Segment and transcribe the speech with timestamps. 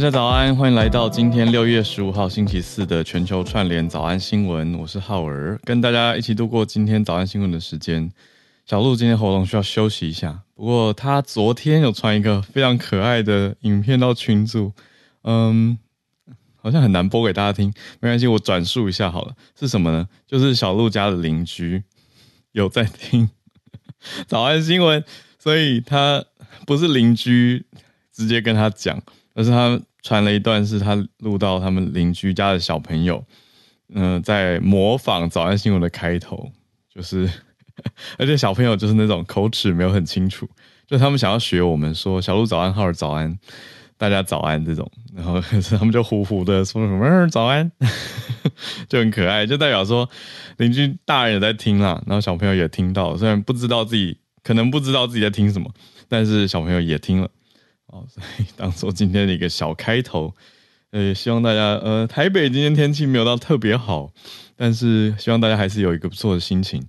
[0.00, 4.74] 大家早安，欢迎来到今天六月十五号星期四的全球串联早安新闻。
[4.78, 8.10] 我是浩儿，跟大家一起度过今天早安新闻的时间。
[8.64, 14.72] 小鹿今天喉咙需要休息一下，不过他昨天有传一个非常可爱的影片到群组，
[15.24, 15.78] 嗯，
[16.56, 19.34] 好像很难播给大家听，没关系，我转述一下好了。
[19.54, 20.08] 是什么呢？
[20.26, 21.82] 就是小鹿家的邻居
[22.52, 23.28] 有在听
[24.26, 25.04] 早安新闻，
[25.38, 26.24] 所以他
[26.66, 27.66] 不是邻居。
[28.12, 29.00] 直接跟他讲，
[29.34, 33.24] 而是他传了一段，是他录到他们邻居家的小朋友，
[33.94, 36.50] 嗯、在模仿早安新闻的开头，
[36.94, 37.28] 就是，
[38.18, 40.48] 而且小朋友就是那种口齿没有很清楚，
[40.86, 43.38] 就他们想要学我们说小鹿早安，浩尔早安，
[43.98, 45.40] 大家早安这种，然后
[45.78, 47.70] 他们就呼呼的说什么早安，
[48.88, 50.08] 就很可爱，就代表说
[50.56, 55.70] 邻居大人也在听啦，然后小朋友也听到，虽然不知道自己可能不知道自己在听什么，
[56.08, 57.28] 但是小朋友也听了。
[57.92, 60.32] 哦，所以当做今天的一个小开头，
[60.90, 64.12] 呃，希望大家，呃，台北今天天气没有到特别好，
[64.54, 66.82] 但是希望大家还是有一个不错的心情。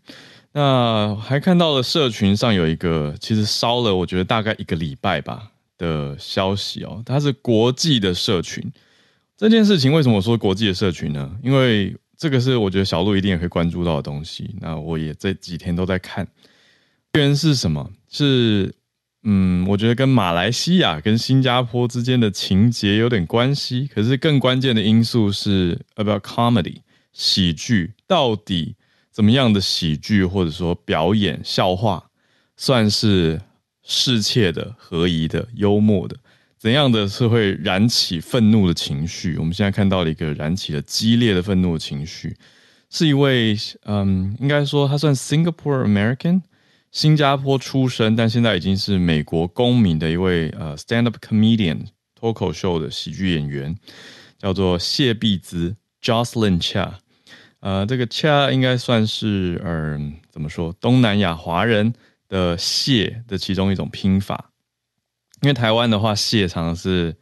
[0.54, 8.64] 那还看到了社群上有一个，其实烧了，我觉得大概一个礼拜吧的消息哦，它是国际的社群。
[9.38, 11.32] 这件事情为什么我说国际的社群呢？
[11.42, 14.54] 因为这个是我觉得小鹿一定也会关注到的东西。
[14.60, 16.28] 那我也这几天都在看。
[17.14, 17.90] 原因是什么？
[18.08, 18.76] 是。
[19.24, 26.78] 嗯，我觉得跟马来西亚跟新加坡之间的情节有点关系，可是更关键的因素是 about comedy
[27.14, 28.76] 喜剧，到底
[29.12, 32.04] 怎么样的喜剧或者说表演笑话
[32.58, 33.40] 算是
[33.84, 36.18] 适切的、合宜的、幽默的？
[36.58, 39.38] 怎样的是会燃起愤怒的情绪？
[39.38, 42.36] 我们现在看到了一个燃起了激烈的愤怒的情绪，
[42.90, 43.56] 是一位
[43.86, 46.42] 嗯，应该说他算 Singapore American。
[46.92, 53.74] 新加坡出生，但现在已经是美国公民的一位呃 stand up comedian 脱口秀的喜剧演员，
[54.38, 56.91] 叫做谢碧兹 Jocelyn Chia。
[57.62, 61.94] 呃，这个 Chia 应该算是嗯、呃、怎么说东南亚华人
[62.28, 64.51] 的谢的其中一种拼法，
[65.41, 67.16] 因为台湾的话谢常常是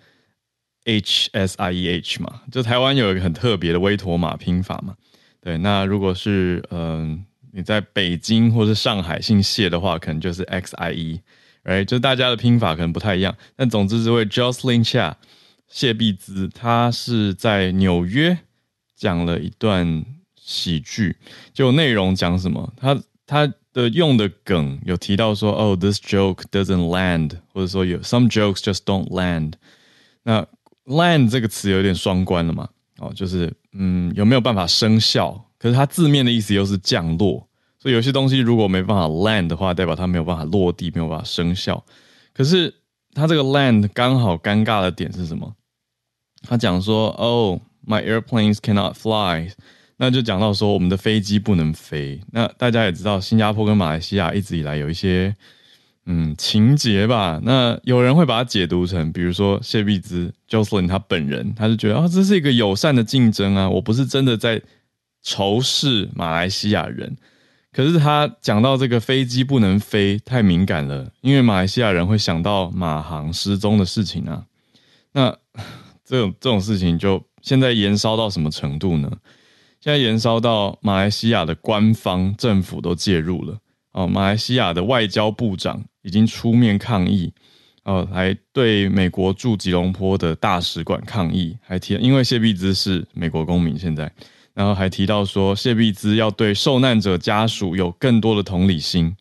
[0.86, 4.96] H S I E H 嘛，就台湾有一个很特别的威妥玛拼法嘛。
[5.42, 7.24] 对，那如果是嗯。
[7.52, 11.86] 你在北京或是上海姓谢的话，可能就是 X I E，right？
[11.86, 13.36] 就大家的拼法可能不太一样。
[13.56, 15.14] 但总之，这位 Jocelyn Chia
[15.68, 18.38] 谢必兹，他是在纽约
[18.96, 20.06] 讲了一段
[20.36, 21.18] 喜剧，
[21.54, 22.74] 就内容讲什么？
[22.78, 29.54] 他他的用的梗有提到说，哦，this joke doesn't land，或者说有 some jokes just don't land。
[30.24, 30.46] 那
[30.86, 32.70] land 这个词有点双关了嘛？
[32.98, 35.49] 哦，就是嗯，有没有办法生效？
[35.60, 37.46] 可是它字面的意思又是降落，
[37.78, 41.86] 所以有些东西如果没办法 land 的话，代表它没有办法落地，没有办法生效。
[42.34, 42.74] 可是
[43.14, 45.54] 它这个 land 刚好尴尬的点是什么？
[46.48, 49.52] 他讲说：“Oh, my airplanes cannot fly。”
[50.02, 52.22] 那就讲到说我们的飞机不能飞。
[52.32, 55.36] 那大家也知道，新加坡跟马来西亚一直以来有一些
[56.06, 57.42] 嗯情节吧。
[57.44, 64.62] 那有人会把它解读成，比如说谢必兹 Jocelyn 他本人，他就觉得啊、这是一个友善的竞争啊，我不是真的在。
[65.22, 67.18] 仇视马来西亚人，
[67.72, 74.46] 可是他讲到这个飞机不能飞太敏感了，因为马来西亚人会想到马航失踪的事情啊。
[75.12, 75.36] 那
[76.06, 79.12] 这种这种事情就现在延烧到什么程度呢？
[79.82, 83.58] 现在延烧到马来西亚的官方政府都介入了
[83.94, 87.32] 哦，马来西亚的外交部长已经出面抗议
[87.84, 94.12] 哦，来对美国驻吉隆坡的大使馆抗议，还提因为谢碧兹是美国公民，现在。
[94.54, 99.16] 然后还提到说，谢必兹要对受难者家属有更多的同理心。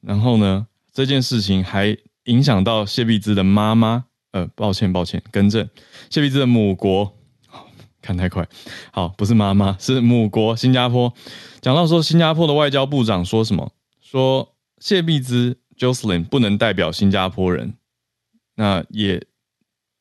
[0.00, 4.04] 然后呢，这件事情还影响到谢必兹的妈妈。
[4.32, 5.66] 呃，抱歉，抱歉，更正，
[6.10, 7.14] 谢必兹的母国。
[8.02, 8.46] 看太快，
[8.92, 11.12] 好，不是妈妈，是母国新加坡。
[11.60, 13.72] 讲到说，新加坡的外交部长说什么？
[14.00, 17.74] 说谢必兹 Jocelyn 不能代表新加坡人。
[18.54, 19.16] 那也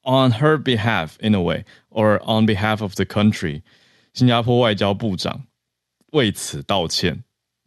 [0.03, 3.63] on her behalf in a way or on behalf of the country。
[4.15, 5.43] 新加坡外交部长
[6.13, 7.21] 为此道歉，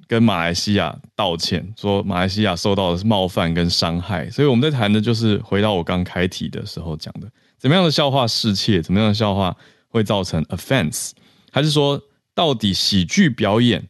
[0.06, 4.30] 跟马来西亚道歉，说马来西亚受到的是冒犯跟伤害。
[4.30, 9.54] 所以我们在谈的就是回到我刚开题的时候讲的，怎么样的笑话适切，怎么样的笑话
[9.88, 11.10] 会造成 offense，
[11.52, 12.00] 还是说
[12.34, 13.86] 到底喜剧表演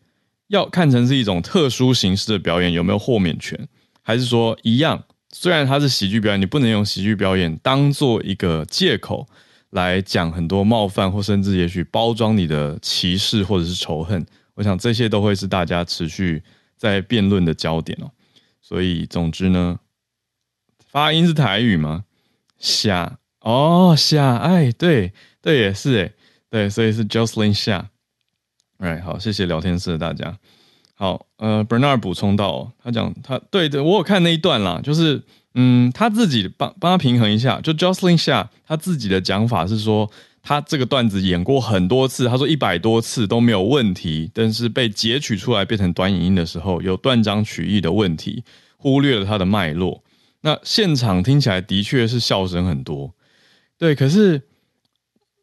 [0.48, 3.68] 要看成是一种特殊形式的表演，有没有豁免权？
[4.02, 9.28] 还是说一样，虽然它是喜剧表演，你不能用喜剧表演当做一个借口。
[9.70, 14.24] 来讲很多冒犯或甚至也许包装你的歧视或者是仇恨，
[14.54, 16.42] 我想这些都会是大家持续
[16.76, 18.10] 在辩论的焦点哦。
[18.60, 19.78] 所以总之呢，
[20.86, 22.04] 发音是台语吗？
[22.58, 26.12] 下哦，夏，哎，对对也是哎，
[26.50, 27.90] 对，所以是 Jocelyn 夏。
[28.78, 30.38] 哎，好，谢谢聊天室的大家。
[30.94, 35.22] 好，呃，Bernard 补充到，他讲他对的，我有看那一段啦，就是
[35.54, 40.10] 嗯，他自己帮帮他平衡一下，就 Jocelyn 下他自己的讲法是说，
[40.42, 48.44] 他这个段子演过很多次，他说一百多次都没有问题，但是被截取出来变成短影音的时候，有断章取义的问题，
[48.76, 50.04] 忽略了他的脉络。
[50.42, 53.12] 那现场听起来的确是笑声很多，
[53.76, 54.40] 对，可是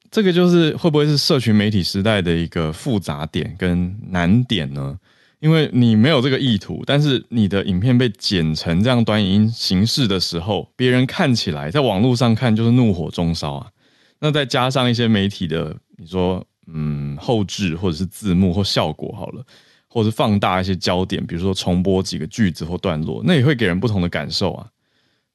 [0.09, 4.97] 这个就是会不会是社群媒体时代的一个复杂点跟难点呢？
[5.45, 13.71] 因为你没有这个意图，但是你的影片被剪成这样短影音形式的时候，别人看起来在网络上看就是怒火中烧啊。
[14.17, 19.45] 那再加上一些媒体的，你说嗯后置或者是字幕或效果好了，
[19.87, 24.67] 或者是放大一些焦点，比如说重播几个句子或段落，那也会给人不同的感受啊。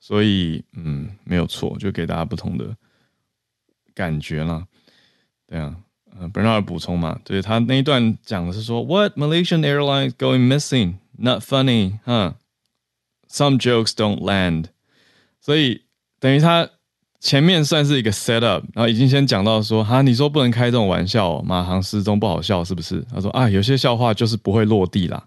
[0.00, 2.74] 所以，嗯，没有错，就给大家不同的
[3.94, 4.66] 感觉啦。
[5.46, 5.76] 对啊，
[6.28, 10.94] ，Bernard 补充嘛，对他那一段讲的是说，What Malaysian Airlines going missing?
[11.18, 12.36] Not funny, 哈
[13.30, 14.66] Some jokes don't land。
[15.40, 15.82] 所以
[16.18, 16.68] 等于他
[17.20, 23.04] 前面算是一个 set up，然后已经先讲到说，哈，你说不能开这种玩笑，马航失踪不好笑是不是？
[23.12, 25.22] 他说啊，有些笑话就是不会落地啦。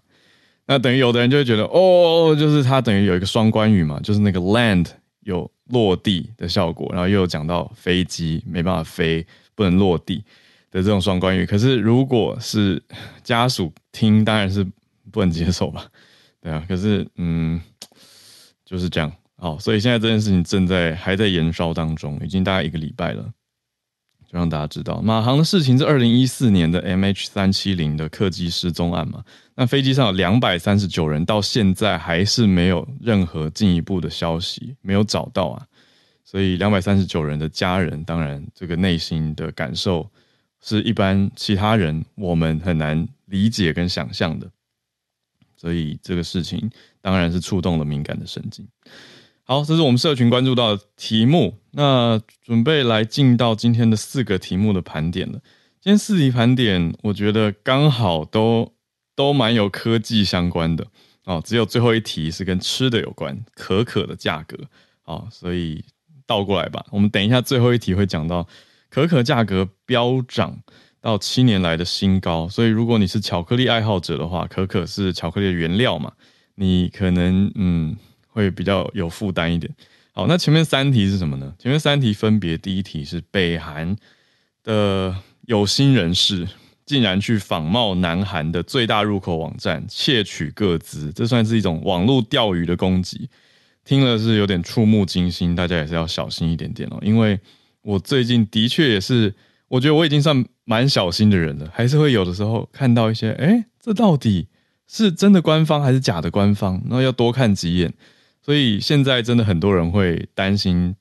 [0.66, 4.86] 那等于有的人就会觉得，哦，就是他等于有一个双关语嘛，就是那个 land
[5.20, 10.24] 有落地的效果，然后又有讲到飞机没办法飞，不能落地
[10.74, 11.46] 的这种双关语。
[11.46, 12.82] 可是如果是
[13.22, 14.66] 家属听，当然是
[15.12, 15.86] 不能接受吧？
[16.42, 16.62] 对啊。
[16.68, 17.60] 可是，嗯，
[18.64, 19.10] 就是这样。
[19.36, 23.22] 好，所以现在这件事情正在还在延烧当中，已经大概一个礼拜了。
[24.26, 29.22] 就让大家知道，马航的事情是二零一四年的 MH 三七零的客机失踪案嘛？
[29.54, 35.64] 那飞机上有两百三十九人，到现在还是没有任何进一步的消息，没有找到啊。
[36.24, 40.10] 所以两百三十九人的家人，当然这个内心的感受
[40.66, 44.50] 是一般其他人我们很难理解跟想象的。
[45.54, 46.70] 所以这个事情
[47.00, 48.66] 当然是触动了敏感的神经。
[49.44, 51.58] 好，这是我们社群关注到的题目。
[51.72, 55.38] 那准备来进到今天的四个题目的盘点了。
[55.80, 58.72] 今天四题盘点，我觉得刚好都
[59.14, 60.86] 都蛮有科技相关的
[61.24, 61.42] 哦。
[61.44, 64.56] 只有最后一题是跟吃的有关，可可的价格。
[65.02, 65.84] 好，所以
[66.26, 66.84] 倒过来吧。
[66.90, 68.46] 我们等一下最后一题会讲到
[68.94, 70.56] 可可价格飙涨
[71.00, 72.48] 到七年来的新高。
[72.48, 76.12] 所以如果你是巧克力爱好者的话，可可是巧克力的原料嘛，
[76.54, 77.96] 你可能嗯。
[78.36, 79.72] 会比较有负担一点。
[80.12, 81.54] 好，那前面三题是什么呢？
[81.56, 83.94] 前面三题分别，第一题是北韩
[84.64, 86.44] 的有心人士
[86.84, 93.30] 竟然去仿冒南韩的最大入口网站窃取个资，这算是一种网络钓鱼的攻击。
[93.84, 96.98] 听了是有点触目惊心，大家也是要小心一点点哦。
[97.02, 97.38] 因为
[97.84, 99.34] 我最近的确也是，
[99.68, 104.48] 我觉得我已经算蛮小心的人了，还是会有的时候看到一些，诶，这到底
[104.88, 106.82] 是真的官方还是假的官方？
[106.86, 107.92] 那要多看几眼。
[108.42, 110.94] 所以现在真的很多人会担心，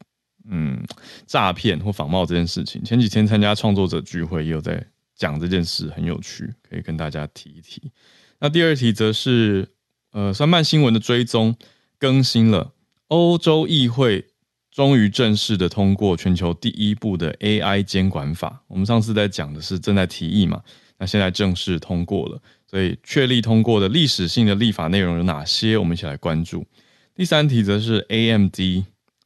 [0.50, 0.82] 嗯，
[1.26, 2.84] 诈骗或仿冒这件事情。
[2.84, 4.86] 前几天参加创作者聚会，也有在
[5.16, 7.92] 讲这件事，很有趣，可以跟大家提一提。
[8.40, 9.68] 那第二题则是，
[10.12, 11.56] 呃，算慢新闻的追踪
[11.98, 12.74] 更新了。
[13.08, 14.26] 欧洲议会
[14.74, 18.60] 终于正式的通过全球第一部的 AI 监管法。
[18.68, 20.60] 我们上次在讲的是正在提议嘛，
[20.98, 22.42] 那现在正式通过了。
[22.66, 25.78] 所以确立通过的历史性的立法内容有哪些？
[25.78, 26.66] 我们一起来关注。
[27.14, 28.60] 第三题则是 AMD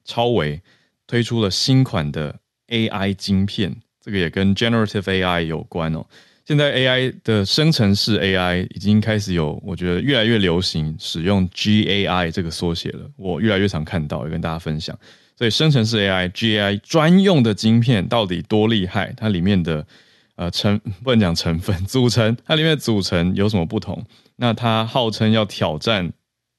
[0.03, 0.61] 超微
[1.07, 2.37] 推出了新款的
[2.67, 3.73] AI 晶片，
[4.03, 6.05] 这个也跟 Generative AI 有关哦。
[6.43, 13.09] 现在 AI 的生成式 AI 已经开始有，我觉得越来越流行使用 GAI 这个缩写了。
[13.15, 14.97] 我越来越常看到，也跟大家分享。
[15.37, 19.13] 所以生成式 AI、G I 专用的晶片到底多厉害？
[19.15, 19.85] 它里面的
[20.35, 24.03] 呃成 不能讲成分 组成，它里面的组成有什么不同？
[24.37, 26.11] 那它号称要挑战。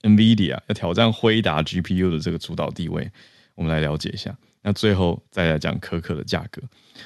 [0.02, 3.10] NVIDIA 要挑战辉达 GPU 的这个主导地位，
[3.56, 4.32] 我们来了解一下。
[4.62, 6.62] 那最后再来讲可可的价格。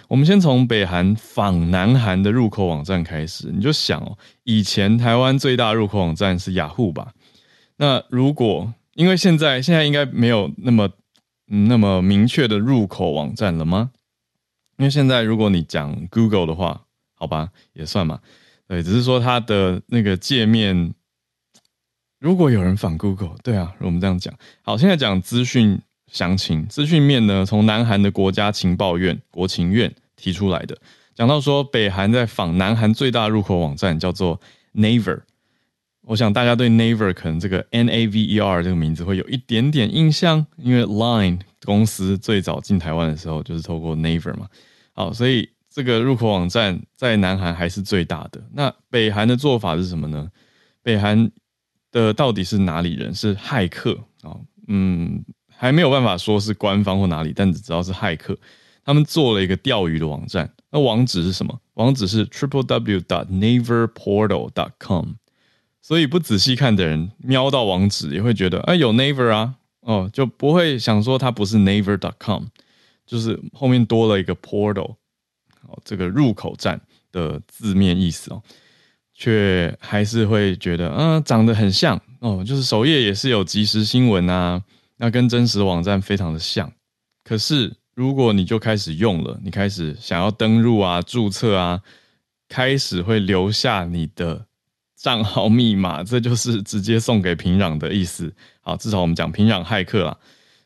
[0.09, 7.15] 我们先从北韩仿南韩的入口网站开始，你就想哦，以前台湾最大入口网站是雅虎吧？
[7.79, 10.91] 那如果因为现在现在应该没有那么
[11.55, 13.91] 那么明确的入口网站了吗？
[14.79, 18.21] 因为现在如果你讲 Google 的话，好吧，也算嘛。
[18.67, 20.95] 对，只是说它的那个界面。
[22.19, 24.33] 如果有人仿 Google，对啊，我们这样讲。
[24.63, 25.79] 好，现在讲资讯
[26.11, 26.67] 详情。
[26.69, 30.79] 资讯面呢，从南韩的国家情报院国情院提出来的，
[31.15, 34.41] 讲到说北韩在仿南韩最大入口网站叫做
[34.73, 35.21] Naver
[36.05, 44.49] 我想大家对 Naver 可能这个 N A V E R 这个名字会有一点点印象，因为 Line 公司最早进台湾的时候就是透过 Naver 嘛。
[44.93, 48.43] 好，所以这个入口网站在南韩还是最大的。
[48.53, 50.29] 那北韩的做法是什么呢？
[50.83, 51.31] 北韩
[51.93, 53.15] 的到底是哪里人？
[53.15, 54.37] 是骇客啊？
[54.67, 58.37] 嗯，还没有办法说是官方或哪里，但只知道是骇客。
[58.85, 61.57] 他们做了一个钓鱼的网站，那网址是什么？
[61.75, 65.15] 网址是 triple w dot naverportal dot com。
[65.83, 72.45] 所以不仔细看的人瞄到网址也会觉得，哎，有 Naver 啊，哦，就不会想说它不是 Naver.com，
[73.05, 74.95] 就是后面多了一个 portal，
[75.67, 78.43] 哦，这个入口站的字面意思哦，
[79.13, 84.63] 却还是会觉得，嗯，长得很像哦，就是首页也是有即时新闻啊，
[84.97, 86.73] 那跟真实网站非常的像，
[87.25, 87.75] 可是。
[87.95, 91.83] 如果你就开始用了，你开始想要登入啊、注册啊，
[92.49, 94.47] 开始会留下你的
[95.03, 98.33] 账号密码，这就是直接送给平壤的意思。
[98.61, 100.17] 好，至少我们讲平壤骇客啦。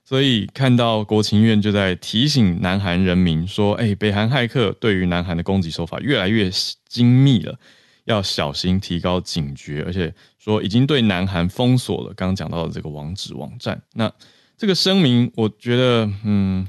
[0.05, 6.50] 所以看到国情院就在提醒南韩人民说：“哎，北韩骇客对于南韩的攻击手法越来越
[6.87, 7.59] 精密了，
[8.05, 13.81] 要小心，提高警觉。”而且说已经对南韩封锁了刚刚讲到的这个网址网站。
[13.95, 14.12] 那
[14.59, 16.69] 这个声明，我觉得，嗯。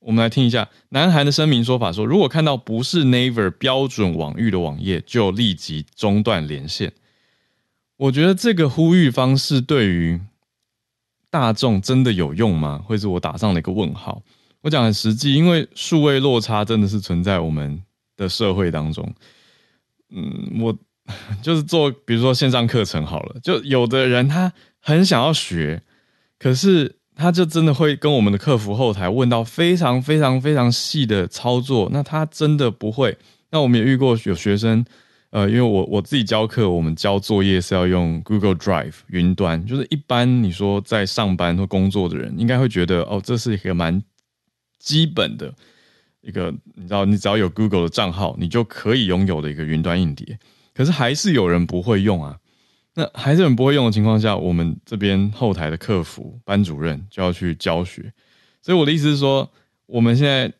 [0.00, 6.92] 我们来听一下南韩的声明说法：说如果看到不是 Naver 标准网域的网页，就立即中断连线。
[7.96, 10.20] 我觉得这个呼吁方式对于
[11.30, 12.80] 大众真的有用吗？
[12.84, 14.22] 会是我打上了一个问号。
[14.60, 17.82] 我讲很实际，因为数位落差真的是存在我们
[18.16, 19.12] 的社会当中。
[20.10, 20.78] 嗯，我
[21.42, 25.82] 就是做，比如说线上课程好了，就有的人他很想要学，
[26.38, 26.97] 可是。
[27.18, 33.18] 他就真的会跟我们的客服后台问到非常非常非常细的操作，那他真的不会。
[33.50, 34.84] 那我们也遇过有学生，
[35.30, 44.00] 呃，因为我我自己教课，我们交作业是要用 Google Drive 云端，就是一般你说在上班或工作的人，应该会觉得哦，这是一个蛮
[44.78, 45.52] 基本的
[46.20, 50.38] 一个，你知道，你只要有 Google 的账号，你就可以拥有的一个云端硬碟。
[50.72, 52.38] 可是还是有人不会用啊。
[52.98, 58.12] 那还是很不会用的情况下，我们这边后台的客服班主任就要去教学。
[58.60, 59.48] 所以我的意思是说，
[59.86, 60.52] 我们现在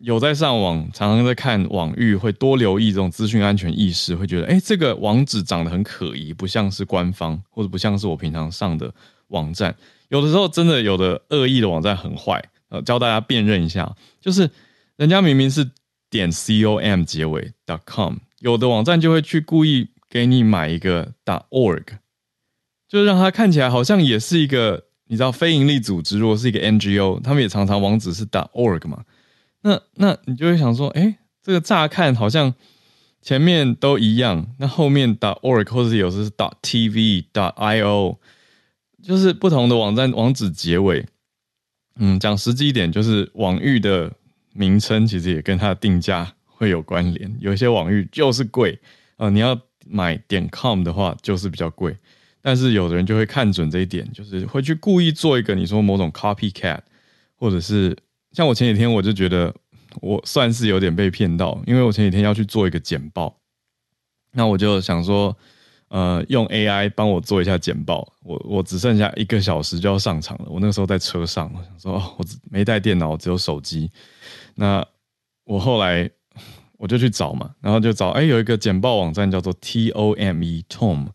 [0.00, 8.92] 有在上网，常常在看网域，会多留意这种资讯安全意识，会觉得，哎，这个网址长得很可疑，不像是官方，或者不像是我平常上的
[9.28, 9.74] 网站。
[10.10, 14.50] 有的时候真的有的恶意的网站很坏，呃，教大家辨认一下，就是
[14.96, 15.66] 人家明明是
[16.10, 17.54] 点 com 结尾
[17.86, 19.88] .com，有的网站就会去故意。
[20.16, 21.12] 给你买一个
[21.50, 21.84] .org，
[22.88, 29.04] 就让它看起来好像也是一个你知道非营利组织，如果是一个 NGO，他们也常常网址是 .org 嘛。
[29.60, 32.54] 那那你就会想说，哎，这个乍看好像
[33.20, 38.16] 前面都一样，那后面 .org 或者是有时是 .tv、.io，
[39.02, 41.04] 就是不同的网站网址结尾。
[41.96, 44.10] 嗯，讲实际一点，就是网域的
[44.54, 47.36] 名称其实也跟它的定价会有关联。
[47.38, 48.80] 有一些网域就是贵
[49.18, 49.60] 啊、你要。
[49.88, 51.96] 买点 com 的话就是比较贵，
[52.42, 56.80] 但是有的人就会看准这一点，就是会去故意做一个你说某种 copycat，
[57.36, 57.96] 或者是
[58.32, 59.54] 像我前几天我就觉得
[60.00, 63.36] 我算是有点被骗到，因为我前几天要去做一个简报，
[64.32, 65.36] 那我就想说，
[65.88, 73.90] 呃，用 AI 帮我做一下简报，我我只剩下一个小时就要上场了，我那个时候在车上，我想说哦，我没带电脑，只有手机，
[74.54, 74.86] 那
[75.44, 76.10] 我后来。
[76.78, 81.06] 我就去找嘛，然后就找，哎，有一个简报网站叫做 Tome Tom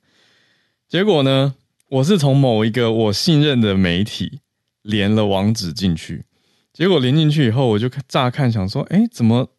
[0.87, 1.55] 结果呢，
[1.89, 4.39] 我是从某一个我信任的媒体
[4.81, 6.25] 连了网址进去，
[6.73, 9.49] 结果连进去以后，我就乍看想说，哎，怎么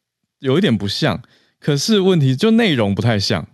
[0.41, 1.23] 有一点不像？
[1.61, 3.47] 可是问题就内容不太像。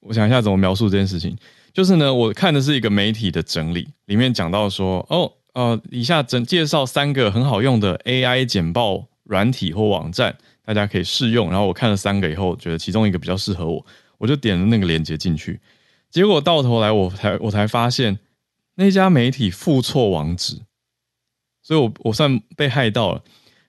[0.00, 1.36] 我想一下怎么描述这件事情，
[1.74, 10.38] 就是呢，我看的是一个媒体的整理，里面讲到说，哦，呃，以下整介绍三个很好用的 AI 简报软体或网站。
[10.74, 13.84] 大家可以试用，然后我看了三个以后，觉得其中一个比较适合我，
[14.18, 15.60] 我就点了那个链接进去。
[16.10, 18.18] 结果到头来，我才我才发现
[18.74, 20.62] 那家媒体付错网址，
[21.62, 23.22] 所以我我算被害到了。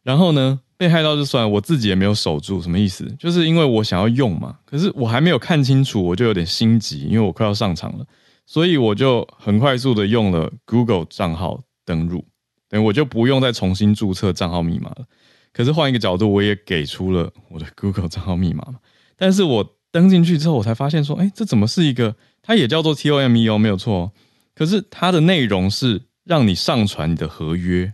[0.04, 3.06] 然后呢，被害到就算，我自己也没有守住，什么意思？
[3.20, 8.06] 就是因为我想要用嘛，可是我还没有看清楚，我就有点心急，因为我快要上场了，
[8.48, 12.26] 所以我就很快速的用了 Google 账号登录，
[12.68, 15.06] 等于我就不用再重新注册账号密码了。
[15.54, 18.80] 可是换一个角度，我也给出了我的 Google 账号密码嘛。
[19.18, 22.16] 但是我登进去之后，我才发现说，哎，这怎么是一个？
[22.42, 24.12] 它也叫做 T O M E O，，没有错。
[24.56, 27.94] 可是它的内容是让你上传你的合约，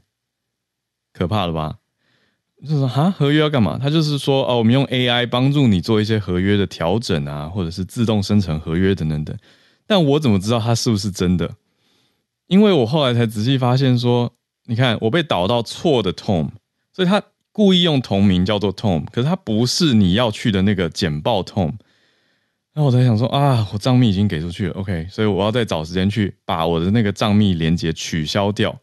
[1.13, 1.77] 可怕了吧？
[2.61, 3.77] 就是说，哈，合约要干嘛？
[3.79, 9.37] 它就是说，哦，我们用 AI 帮助你做一些合约的调整啊，或者是自动生成合约等等等。
[9.85, 11.55] 但我怎么知道它是不是真的？
[12.47, 14.33] 因为我后来才仔细发现说，
[14.65, 16.49] 你看我被导到错的 Tom，
[16.93, 17.21] 所以它
[17.57, 21.73] 故意用同名叫做 Tom，可是它不是你要去的那个简报 Tom。
[22.75, 22.83] 那。
[22.83, 28.79] 我在想说啊，我账密已经给出去了，OK，所以我要再找时间去把我的那个账密连接取消掉。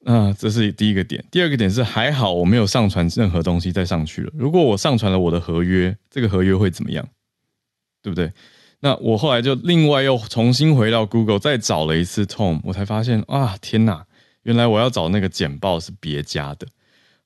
[0.00, 1.24] 那，这是第一个点。
[1.30, 4.32] 第二个点是还好我没有上传任何东西再上去了。
[4.34, 7.08] 如果我上传了我的合约，这个合约会怎么样？
[8.02, 8.32] 对不对？
[8.80, 14.04] 那我后来就另外又重新回到 Google 再找了一次 Tom，我才发现啊，天哪，
[14.42, 16.66] 原来我要找那个简报是别家的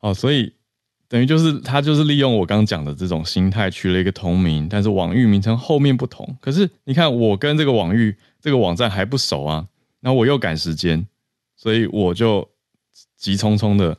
[0.00, 0.52] 哦，所以。
[1.10, 6.36] 等于就是他就是利用我刚讲的这种心态取了一个同名，但是网域名称后面不同。
[6.40, 9.66] 可是你看我跟这个网域这个网站还不熟啊，
[9.98, 11.04] 那我又赶时间，
[11.56, 12.48] 所以我就
[13.16, 13.98] 急匆匆的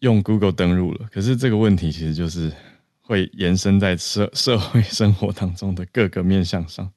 [0.00, 1.08] 用 Google 登入了。
[1.12, 2.52] 可是这个问题其实就是
[3.00, 6.90] 会延伸在社社会生活当中的各个面向上。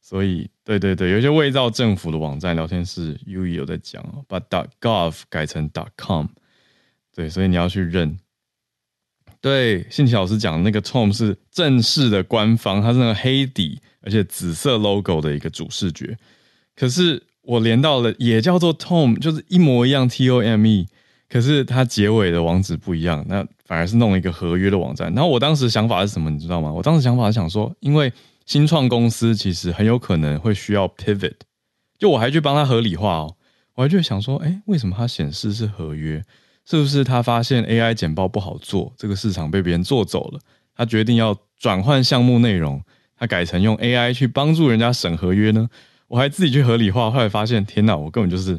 [0.00, 4.38] 所以对对对，有些伪造政府的网站聊天室 U 有在讲，把
[4.80, 6.26] .gov 改成 .com，
[7.14, 8.18] 对，所以你要去认。
[9.40, 16.16] 对，信奇老师讲的那个 Tom 是正式的官方，它是那个黑底而且紫色 logo 的一个主视觉。
[16.74, 20.88] 可是我连到了也叫做 Tom，就是一模一样 T O M E，
[21.28, 25.12] 可是它结尾的网址不一样，那反而是弄了一个合约的网站。
[25.12, 26.72] 然后我当时想法是什么，你知道吗？
[26.72, 28.10] 我当时想法是想说，因为
[28.46, 31.34] 新创公司其实很有可能会需要 pivot，
[31.98, 33.36] 就我还去帮他合理化哦，
[33.74, 36.24] 我还去想说，哎，为什么它显示是合约？
[36.66, 40.40] 是不是他发现 AI 简报不好做，这个市场被别人做走了，
[40.74, 42.82] 他决定要转换项目内容，
[43.18, 45.68] 他改成用 AI 去帮助人家审合约呢？
[46.08, 48.58] 我还自己去合理化，后来发现，天哪，我根本就是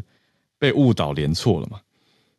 [0.59, 1.79] 被误导连错了嘛。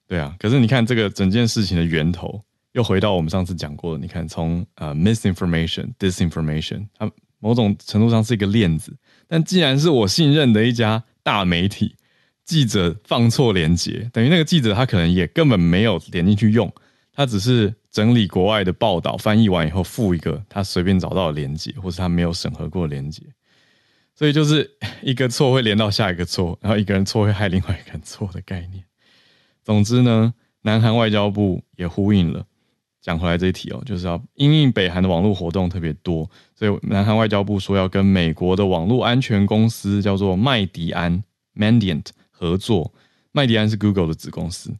[0.06, 2.40] 对啊，可是你看这个整件事情的源头，
[2.72, 8.96] 又回到我们上次讲过的，你看从呃 misinformation、disinformation，它某种程度上是一个链子，
[9.26, 11.96] 但既然是我信任的一家大媒体。
[12.46, 16.72] 记者放错连接，等于那个记者他可能也根本没有点进去用，
[17.12, 23.22] 他只是整理国外的报道，翻译完以后附一个他随便找到的连接，或是他没有审核过的连结，
[24.14, 24.70] 所以就是
[25.02, 28.84] 一个错会连到下一个错，然后一个人错会害另外一个人错的概念。
[29.64, 30.32] 总之呢，
[30.62, 32.46] 南韩外交部也呼应了。
[33.02, 41.22] 讲回来这一题哦，就是要因应北韩的网络活动特别多，所以南韩外交部说要跟美国的网络安全公司叫做麦迪安
[41.54, 42.06] （Mandiant）。
[42.38, 42.92] 合作，
[43.32, 44.76] 麦迪安是 Google 的子公司，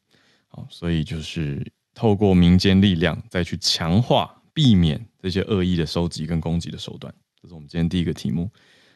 [0.49, 7.13] 好，所以就是透过民间力量再去强化，避免这些恶意的收集跟攻击的手段。
[7.41, 8.51] 这是我们今天第一个题目。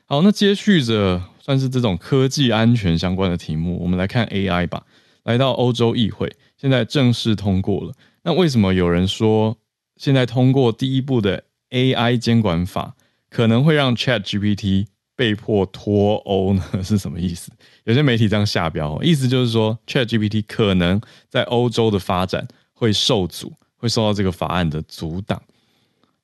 [0.04, 4.84] 好，那接续着算是这种科技安全相关的题目，我们来看 AI 吧。
[5.22, 7.94] 来到欧洲议会，现在正式通过了。
[8.22, 9.56] 那为什么有人说
[9.96, 12.96] 现在通过第一步的 AI 监管法，
[13.28, 14.86] 可能会让 ChatGPT
[15.20, 16.64] 被迫脱欧呢？
[16.82, 17.52] 是什么意思？
[17.84, 25.42] 有些媒体这样下标，意思就是说，ChatGPT 可能在欧洲的发展会受阻，会受到这个法案的阻挡。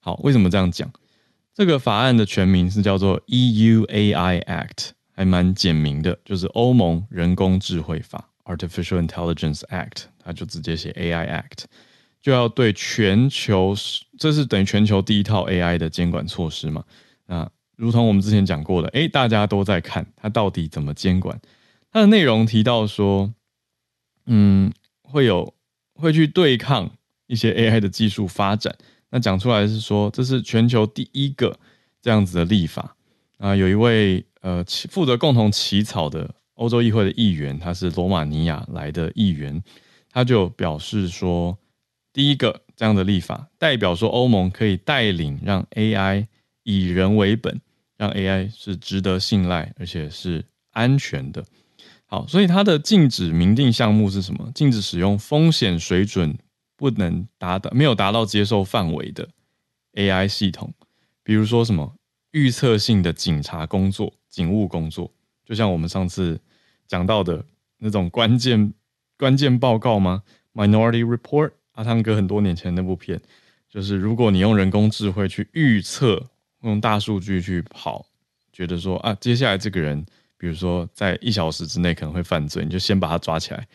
[0.00, 0.90] 好，为什么这样讲？
[1.52, 11.64] 这个法案的全名是叫做 EU AI Act，还蛮简明的，就是欧盟人工智慧法 （Artificial Intelligence Act），它就直接写 AI Act，
[12.22, 13.76] 就要对全球，
[14.18, 16.82] 这是等于全球第一套 AI 的监管措施嘛？
[17.26, 17.46] 那
[17.76, 21.38] 如同我们之前讲过的，诶，大家都在看它到底怎么监管。
[21.92, 23.32] 它的内容提到说，
[24.26, 25.54] 嗯，会有
[25.94, 26.90] 会去对抗
[27.26, 28.74] 一些 AI 的技术发展。
[29.10, 31.58] 那讲出来是说，这是全球第一个
[32.02, 32.96] 这样子的立法
[33.38, 33.54] 啊。
[33.54, 39.62] 有一位呃负责共同起草的欧洲议会的议员，他是罗马尼亚来的议员，
[40.10, 41.56] 他就表示说，
[42.12, 46.26] 第一个这样的立法代表说，欧盟可以带领让 AI
[46.62, 47.60] 以人为本。
[47.96, 51.44] 让 AI 是值得信赖，而且是安全的。
[52.04, 54.50] 好，所以它的禁止明定项目是什么？
[54.54, 56.36] 禁止使用风险水准
[56.76, 59.28] 不能达到、没有达到接受范围的
[59.94, 60.72] AI 系统，
[61.24, 61.96] 比如说什么
[62.30, 65.12] 预测性的警察工作、警务工作，
[65.44, 66.40] 就像我们上次
[66.86, 67.44] 讲到的
[67.78, 68.72] 那种关键
[69.18, 70.22] 关键报告吗
[70.54, 73.20] ？Minority Report，阿汤哥很多年前那部片，
[73.68, 76.30] 就是如果你用人工智慧去预测。
[76.62, 78.04] 用大数据去跑，
[78.52, 80.04] 觉得说啊，接下来这个人，
[80.38, 83.66] 比如说在一小时之内可能会犯罪，你就先把他抓起来，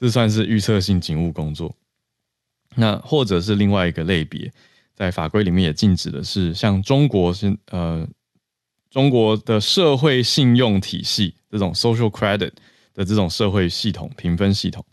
[0.00, 1.74] 这算是预测性警务工作。
[2.74, 4.50] 那或者是另外一个类别，
[4.94, 8.08] 在法规里面也禁止的是，像中国是呃
[8.90, 12.52] 中国的社会信用体系这种 social credit
[12.94, 14.84] 的这种社会系统评分系统，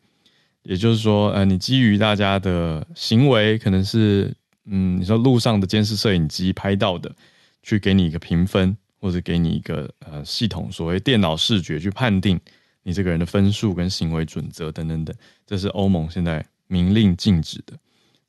[0.63, 4.33] 也就是说，呃，你基于大家的行为，可能是
[4.69, 7.13] 嗯，你说路上的监视摄影机拍到的。
[7.61, 12.39] 去给你一个评分，或者给你一个呃系统，所谓电脑视觉去判定
[12.83, 15.13] 你这个人的分数跟行为准则等等等，
[15.45, 17.77] 这是欧盟现在明令禁止的。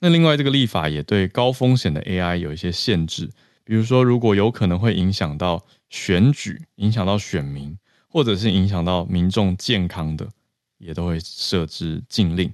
[0.00, 3.31] 那另外这个立法也对高风险的 AI 有一些限制，
[3.62, 10.29] 比如说如果有可能会影响到选举、影响到选民，或者是影响到民众健康的，
[10.79, 12.53] 也都会设置禁令。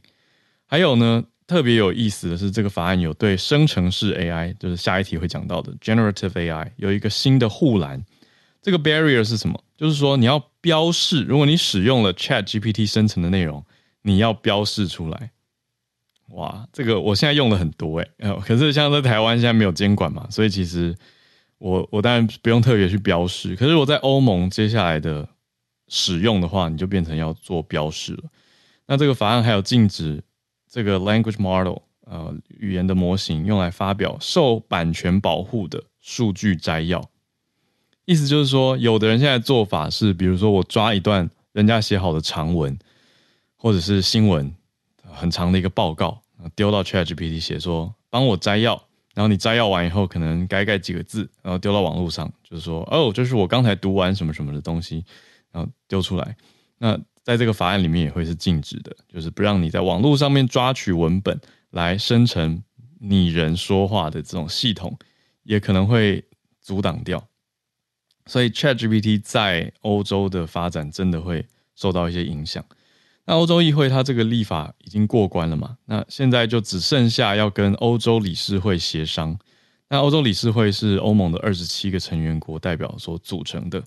[0.66, 8.04] 还有呢，特别有意思的是，这个法案有对生成式 AI，就是下一题会讲到的 Generative AI，有一个新的护栏。
[8.60, 9.62] 这个 barrier 是什么？
[9.76, 13.64] 就是说你要标示，如果你使用了 ChatGPT 生成的内容，
[14.02, 15.30] 你要标示出来。
[16.30, 20.92] 哇，这个我现在用的很多诶、欸，可是像在台湾现在没有监管嘛，所以其实
[21.58, 23.54] 我我当然不用特别去标示。
[23.54, 25.28] 可是我在欧盟接下来的
[25.86, 28.24] 使用的话，你就变成要做标示了。
[28.88, 30.20] 那这个法案还有禁止。
[30.68, 37.08] 这个 language model，呃，语言的模型用来发表受版权保护的数据摘要，
[38.04, 42.78] 意思就是说，有的人现在做法是，比如说我抓一段人家写好的长文，
[43.56, 44.52] 或者是新闻
[45.02, 46.20] 很长的一个报告，
[46.54, 48.80] 丢到 ChatGPT 写说帮我摘要，
[49.14, 55.04] 然后你摘要完以后，可能改改几个字，然后丢到网络上，就是说哦，这是我刚才读完什么什么的东西，
[55.50, 56.36] 然后丢出来，
[56.78, 57.00] 那。
[57.26, 61.36] 在这个法案里面也会是禁止的，就是不让你在网络上面抓取文本
[61.70, 62.62] 来生成
[63.00, 64.96] 拟人说话的这种系统，
[65.42, 66.24] 也可能会
[66.60, 67.26] 阻挡掉。
[68.26, 72.64] 所以 ChatGPT 在欧洲的发展真的会受到一些影响。
[73.24, 75.76] 那欧洲议会它这个立法已经过关了嘛？
[75.86, 79.36] 那现在就只剩下要跟欧洲理事会协商。
[79.88, 83.82] 那欧洲理事会是欧盟的二十七个成员国代表所组成的。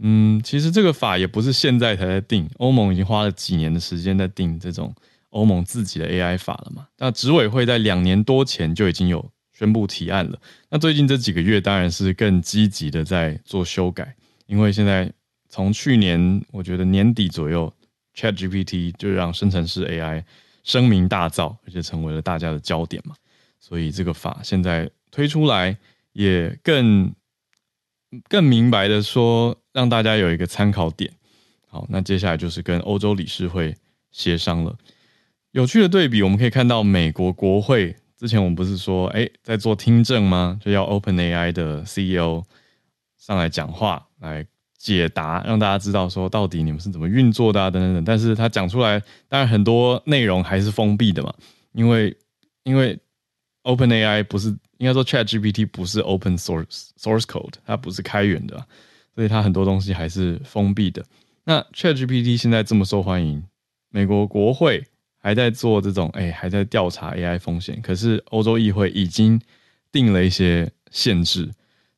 [0.00, 4.94] 嗯，其实这个法也不是现在才在定，欧盟已经花了几年的时间在定这种
[5.30, 6.86] 欧盟自己的 AI 法了嘛。
[6.98, 10.38] 那执委会在两年多前就已经有宣布提案了。
[10.70, 14.14] 那最近这几个月当然是更积极的在做修改，
[14.46, 15.12] 因为现在
[15.48, 17.72] 从去年我觉得年底左右
[18.14, 20.22] ，ChatGPT 就让生成式 AI
[20.62, 23.16] 声名大噪，而且成为了大家的焦点嘛。
[23.58, 25.76] 所以这个法现在推出来
[26.12, 27.12] 也更。
[28.26, 31.08] 更明白的说，让大家有一个参考点。
[31.68, 33.72] 好，那接下来就是跟欧洲理事会
[34.10, 34.76] 协商了。
[35.52, 40.58] 有趣的对比，我们可以看到美国国会之前我们不是说，哎，在做听证吗？
[40.60, 42.42] 就要 OpenAI 的 CEO
[43.16, 44.44] 上来讲话，来
[44.76, 48.04] 解答，让大家知道说到底你们是怎么运作的啊，等等等。
[48.04, 51.32] 但是他讲出来，当然很多内容还是封闭的嘛，
[51.70, 52.16] 因为
[52.64, 52.98] 因为
[53.62, 54.56] OpenAI 不是。
[54.78, 58.64] 应该说，ChatGPT 不是 open source source code，它不是开源的，
[59.18, 61.04] 所以它很多东西还是封闭的。
[61.42, 63.42] 那 ChatGPT 现在这么受欢迎，
[63.90, 64.80] 美国国会
[65.18, 67.80] 还在做这种，哎，还在调查 AI 风险。
[67.82, 69.40] 可是欧洲议会已经
[69.90, 71.50] 定了一些限制，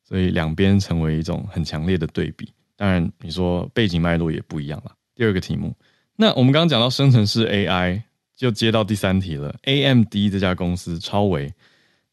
[0.02, 2.50] 所以两边成为一种很强烈的对比。
[2.74, 4.92] 当然，你说背景脉络也不一样了。
[5.14, 5.76] 第二个题目，
[6.16, 8.02] 那我们刚刚讲到生成式 AI，
[8.34, 9.54] 就接到第三题了。
[9.64, 11.52] AMD 这家公司超维。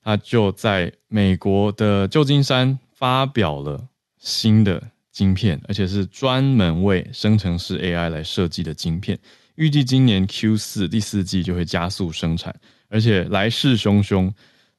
[0.04, 9.18] 他就在美国的旧金山发表了新的晶片，而且是专门为生成式 AI 来设计的晶片。
[9.56, 12.56] 预计今年 Q 四第四季就会加速生产，
[12.88, 14.32] 而且来势汹汹。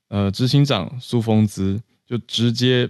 [0.06, 2.88] 呃，执行长苏峰兹就直接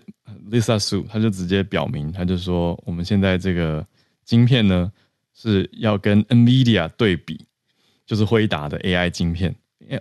[0.51, 3.87] Lisa Su，他就直接表明，他就说，我们现在这个
[4.27, 4.93] 晶片呢
[5.35, 7.47] 是要跟 NVIDIA 对比，
[8.05, 9.55] 就是辉达的 AI 晶片。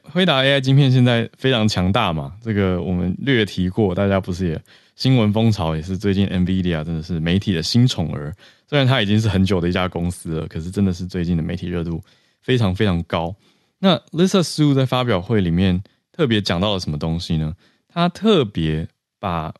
[0.03, 4.61] 辉达 AI 晶片现在非常强大嘛，这个我们略提过，大家不是也
[4.97, 8.33] 新闻风潮也是最近 NVIDIA 真的是媒体的新宠儿，
[8.67, 12.03] 虽然它已经是很久的一家公司了，可是真的是最近的媒体热度
[12.41, 13.35] 非常非常高。
[13.77, 17.53] 那 Lisa Su 在发表会里面特别讲到了什么东西呢？
[17.87, 18.87] 他特别
[19.19, 19.53] 把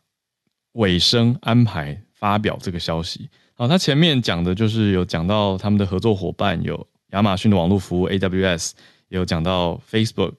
[0.72, 3.30] 尾声安排发表这个消息。
[3.54, 8.72] 好，他前面讲的就是有讲到他们的合作伙伴有亚马逊的网络服务 AWS。
[9.08, 10.34] 也有讲到 Facebook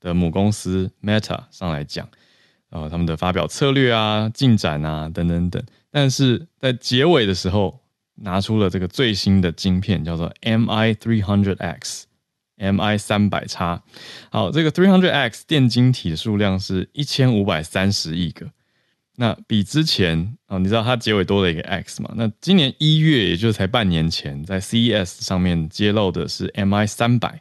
[0.00, 2.08] 的母公司 Meta 上来讲，
[2.74, 7.78] 呃，他们的发表策略啊、进展啊等等等，但是在结尾的时候
[8.16, 13.80] 拿出了这个最新的晶片，叫做 MI300X，MI 三百叉。
[14.30, 18.50] 好，这个 300X 电晶体的数量是一千五百三十亿个，
[19.14, 22.12] 那比之前啊，你知道它结尾多了一个 X 嘛？
[22.16, 27.40] 那今年一月，也就才半年前，在 CES 上面揭露的是 MI 三百。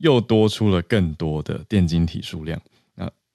[0.00, 2.58] 又多出了更多的电晶体数量。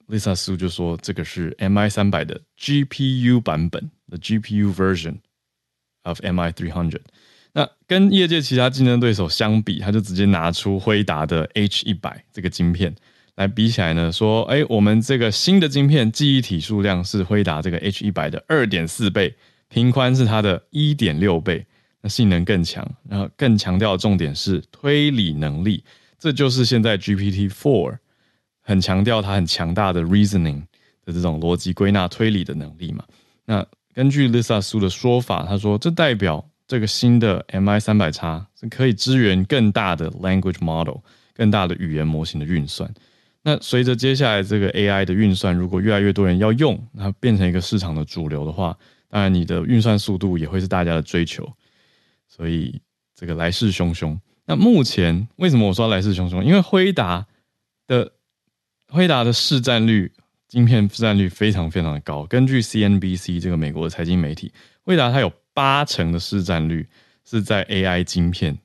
[0.08, 5.16] Lisa Su 就说，这个是 MI 三百的 GPU 版本的 GPU version
[6.02, 7.00] of MI 300。
[7.52, 12.94] 那跟业界其他竞争对手相比，他就直接拿出辉达的 H 一百这个晶片
[13.36, 19.34] 来比起来呢，说，哎，我们这个新的晶片记忆体数量是辉达这个 H 一百的二点四倍，
[19.68, 21.66] 频宽是它的一点六倍，
[22.02, 25.82] 那性能更强，然后更强调的重点是推理能力，
[26.18, 27.98] 这就是现在 GPT Four
[28.66, 30.60] 很强调它很强大的 reasoning
[31.04, 33.04] 的这种逻辑归纳推理的能力嘛。
[33.44, 38.20] 那根据 Lisa Su 的说法，他说这代表这个新的 MI 三百 X
[38.58, 40.96] 是可以支援更大的 language model，
[41.32, 42.92] 更大的语言模型的运算。
[43.42, 48.76] 那随着接下来这个 AI 的运算，如果越来越多人要用，那变成一个市场的主流的话，
[49.08, 51.48] 当然你的运算速度也会是大家的追求。
[52.26, 52.80] 所以
[53.14, 54.18] 这个来势汹汹。
[54.44, 56.42] 那目前为什么我说来势汹汹？
[56.42, 57.24] 因为辉达
[57.86, 58.12] 的
[58.88, 60.12] 辉达的市占率，
[60.48, 62.24] 晶片市占率非常非常的高。
[62.26, 66.86] 根据 CNBC 这个美国的财经媒体，辉达它有八成的市占率
[67.24, 68.58] 是在 AI 晶片。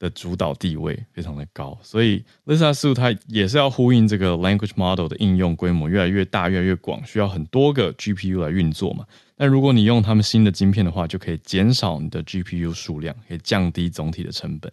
[0.00, 9.04] 的主导地位非常的高，所以 Lisa Su 它也是要呼应这个 language model 的应用规模越来越大、越来越广，需要很多个 GPU 来运作嘛。
[9.36, 14.72] 那如果你用他们新的晶片的话，就可以减少你的 GPU 数量，可以降低总体的成本。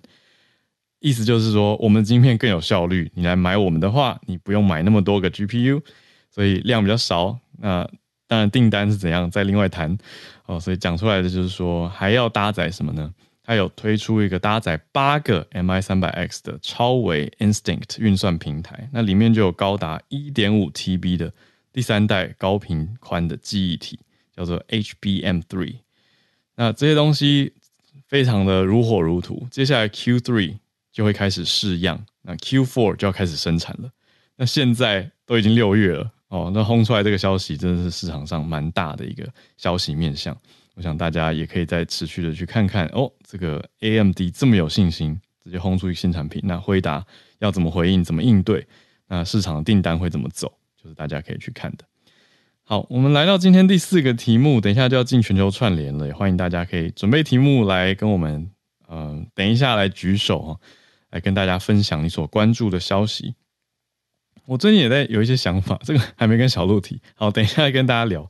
[0.99, 5.81] 意思就是说，我们的晶片更有效率，你来买我们的话，你不用买那么多个 GPU，
[6.31, 7.38] 所以量比较少。
[7.60, 7.88] 那
[8.27, 9.97] 当然订单是怎样，再另外谈
[10.45, 10.60] 哦。
[10.60, 13.13] 所以讲出来的就是说，还要搭载什么呢？
[13.43, 21.31] 它有推出一个搭载八个 MI 三百 X 的超维 Instinct 运算平台，那里面就有高达一点五 TB 的
[21.71, 23.97] 第三代高频宽的记忆体，
[24.36, 25.75] 叫做 HBM3。
[26.57, 27.53] 那这些东西
[28.05, 30.57] 非常的如火如荼，接下来 Q3
[30.97, 33.88] 就会开始试样，那 Q4 就要开始生产了。
[34.36, 40.36] 那现在都已经六月了哦，那轰出来这个消息真的是市场上蛮大的一个消息面向。
[40.73, 47.05] 我想大家也可以再持续的去看看哦，这个 AMD 这么有信心，直接轰出一个新产品，那辉达
[47.38, 48.65] 要怎么回应、怎么应对？
[49.07, 50.51] 那市场的订单会怎么走？
[50.81, 51.86] 就是大家可以去看的。
[52.63, 58.49] 好，我们来到今天第四个题目，等一下就要进全球串联了，也欢迎大家可以准备题目来跟我们，
[58.89, 60.60] 嗯、等一下来举手哈，
[61.12, 63.36] 来跟大家分享你所关注的消息。
[64.46, 68.30] 我最近也在有一些想法， 这个还没跟小鹿提，好，等一下来跟大家聊。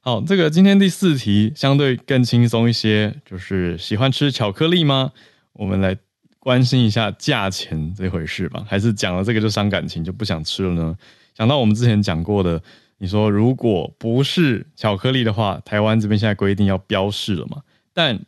[0.00, 5.12] 好，这个今天第四题相对更轻松一些，就是喜欢吃巧克力吗？
[5.52, 5.94] 我们来
[6.38, 8.64] 关心一下价钱这回事吧。
[8.66, 10.96] 还是讲了这个就伤感情，就不想吃了呢？
[11.36, 12.62] 想到我们之前讲过的，
[12.96, 17.60] 你说如果不是巧克力的话，台湾这边现在规定要标示了嘛？
[17.92, 18.18] 但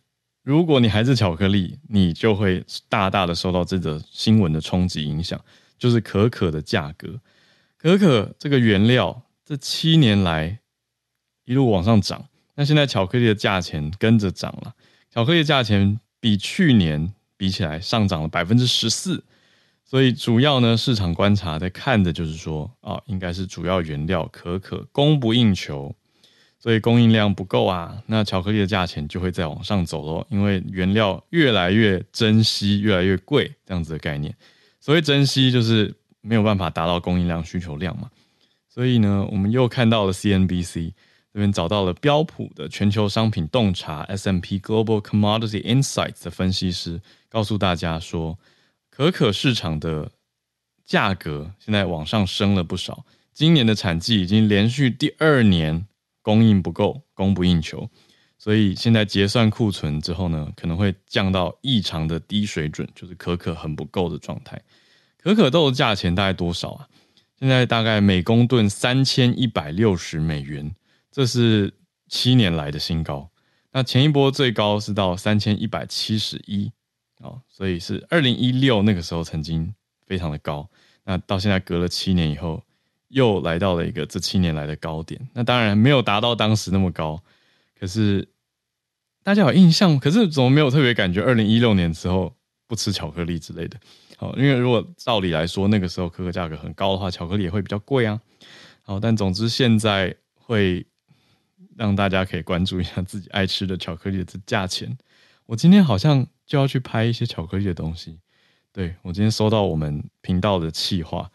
[0.42, 5.40] 如果你还是巧克力，你就会大大的受到这个新闻的冲击影响，
[5.78, 7.20] 就是可可的价格，
[7.78, 10.58] 可可这个原料这七年来。
[11.44, 14.72] 一路往上涨，那现在巧克力的价钱跟着涨了。
[15.10, 19.24] 巧克力的价钱比去年比起来上涨了百分之十四，
[19.84, 25.92] 所以主要呢，市场观察在看的就是说，啊、应该是主要原料可可供不应求，
[26.62, 30.24] 所以供应量不够啊，那巧克力的价钱就会再往上走喽。
[30.30, 34.32] 因为原料越来越珍惜，越来越贵，这样子的概念。
[34.80, 38.08] 所谓珍惜，就是没有办法达到供应量需求量嘛。
[38.68, 40.92] 所以呢，我们又看到了 CNBC。
[41.34, 48.38] 这边找到了标普的全球商品洞察 SMP Global Commodity Insights 的分析师，告诉大家说，
[48.90, 50.10] 可可市场的
[50.84, 53.06] 价格现在往上升了不少。
[53.32, 55.86] 今年的产季已经连续第二年
[56.22, 57.90] 供应不够，供不应求，
[58.38, 64.60] 所以现在结算库存之后呢，可能会降到异常的低水准，就是可可很不够的状态。
[65.18, 66.88] 可可豆的价钱大概多少啊？
[67.38, 70.74] 现在大概每公吨三千一百六十美元。
[71.14, 71.70] 这是
[72.08, 73.30] 七年来的新高，
[73.70, 76.72] 那前一波最高是到三千一百七十一，
[77.20, 79.74] 哦，所以是二零一六那个时候曾经
[80.06, 80.66] 非常的高，
[81.04, 82.62] 那到现在隔了七年以后，
[83.12, 85.20] 又来到了一个这七年来的高点。
[85.32, 87.22] 那当然没有达到当时那么高，
[87.78, 88.28] 可是
[89.22, 89.98] 大家有印象？
[89.98, 91.22] 可是怎么没有特别感觉？
[91.22, 92.34] 二零一六年之后
[92.66, 93.78] 不吃巧克力之类的，
[94.16, 98.20] 好，因为如果照理来说，那个时候可可价格很高的话，巧克力也会比较贵啊。
[98.82, 100.84] 好，但总之现在会。
[101.74, 104.94] 让大家可以关注一下自己爱吃的巧克力的这价钱。
[105.46, 108.18] 我今天好像就要去拍一些巧克力的东西。
[108.70, 111.30] 对，我今天收到我们频道的企划，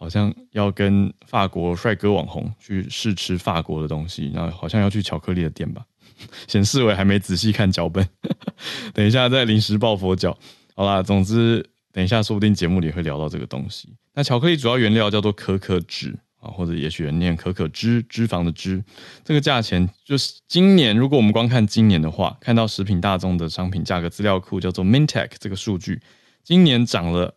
[0.00, 5.84] 好像要跟法国帅哥网红去试吃法国的东西，然后好像要去巧克力的店吧。
[6.48, 8.08] 显示我还没仔细看脚本，
[8.94, 10.34] 等一下再临时抱佛脚。
[10.74, 13.94] 好啦，总之等一下说不定节目里会聊到这个东西。
[14.14, 16.18] 那巧克力主要原料叫做可可脂。
[16.40, 18.82] 啊，或者也许人念可可脂，脂肪的脂，
[19.22, 26.00] 这个价钱就是今年，如果我们光看今年的话，看到食品大众的商品价格资料库叫做 Mintek 这个数据，
[26.42, 27.34] 今年涨了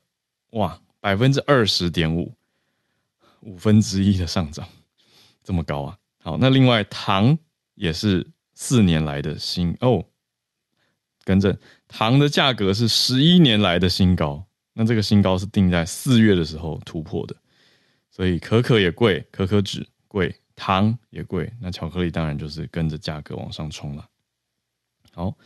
[0.52, 2.34] 哇百分之二十点五，
[3.44, 4.68] 五分之一的上涨，
[5.44, 5.98] 这么高啊！
[6.22, 7.38] 好，那另外糖
[7.76, 10.06] 也是四年来的新哦，
[11.24, 14.46] 跟着，糖的价格是十一年来的新高。
[14.74, 17.36] 那这个新高是定在四月的时候突破的，
[18.10, 24.08] 所以可可也贵，可可脂贵，糖也贵，那巧克力当然就是跟着价格往上冲了。
[25.14, 25.38] 好，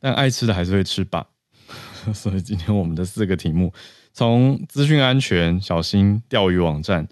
[0.00, 1.28] 但爱吃的还是会吃吧。
[2.12, 3.72] 所以今天我们的四个题目，
[4.12, 7.06] 从资讯安全，小心钓鱼网站，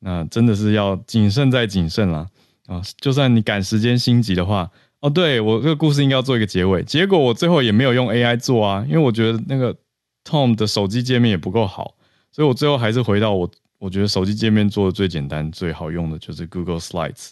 [0.00, 2.28] 那真的是要谨慎再谨慎啦。
[2.66, 2.82] 啊！
[3.00, 9.76] 就算你赶时间心急的话，哦，对，我这个故事应该要做一个结尾，结果我最后也没有用 AI 做啊，因为我觉得那个。
[10.22, 11.94] Tom 的手机界面也不够好，
[12.30, 17.30] 所以我最后还是回到我，我觉得手机界面做的最简单、最好用的就是 Google Slides，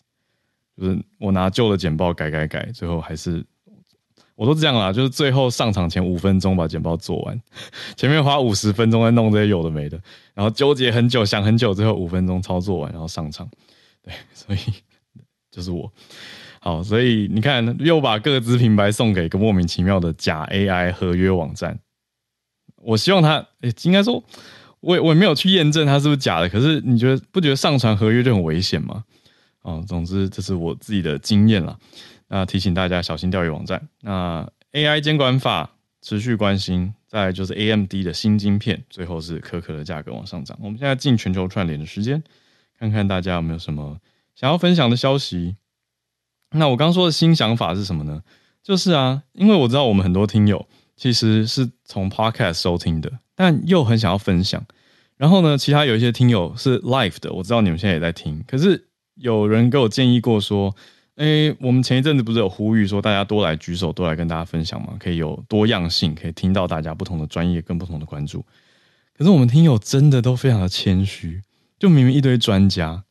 [0.74, 3.44] 就是我拿旧的简报改改改，最后还是
[4.38, 7.42] 我都这样啦，就是最后上场前五分钟把简报做完，
[7.96, 10.00] 前面花五十分钟在弄这些有的没的，
[10.32, 13.50] 然后纠结很久、想很久，最后五分钟操作完，然后上场。
[14.00, 14.58] 对，所以
[15.50, 15.92] 就是我。
[16.60, 21.76] 好，所以你看，又把各自品牌送给一个莫名其妙的假 AI 合约网站。
[22.76, 24.22] 我希望他，欸、应该说，
[24.78, 26.48] 我也我也没有去验证他是不是假的。
[26.48, 29.02] 可是你觉得不觉得上传合约就很危险吗？
[29.62, 31.76] 哦，总之这是我自己的经验啦。
[32.28, 33.88] 那提醒大家小心钓鱼网站。
[34.02, 40.56] 那 AI 监管法持续关心，再就是 AMD 的新晶片，最后是可可的价格往上涨。
[40.62, 42.22] 我们现在进全球串联的时间，
[42.78, 43.98] 看看大家有没有什么
[44.34, 45.56] 想要分享的消息。
[46.52, 48.22] 那我刚说的新想法是什么呢？
[48.62, 50.66] 就是啊，因为我知道我们很多听友。
[50.96, 54.66] 其实是从 Podcast 收听的，但又很想要分享。
[55.16, 58.42] 然后呢，其他有一些听友是 Live 的，我知道你们现在也在听。
[58.48, 60.74] 可是有人给我建议过说，
[61.18, 68.44] 诶，我们前一阵子不是有呼吁说大家多来举手，多来跟大家分享嘛，可以有多样性，可以听到大家不同的专业跟不同的关注。
[69.16, 71.42] 可是我们听友真的都非常的谦虚，
[71.76, 73.02] 就明明一堆专家，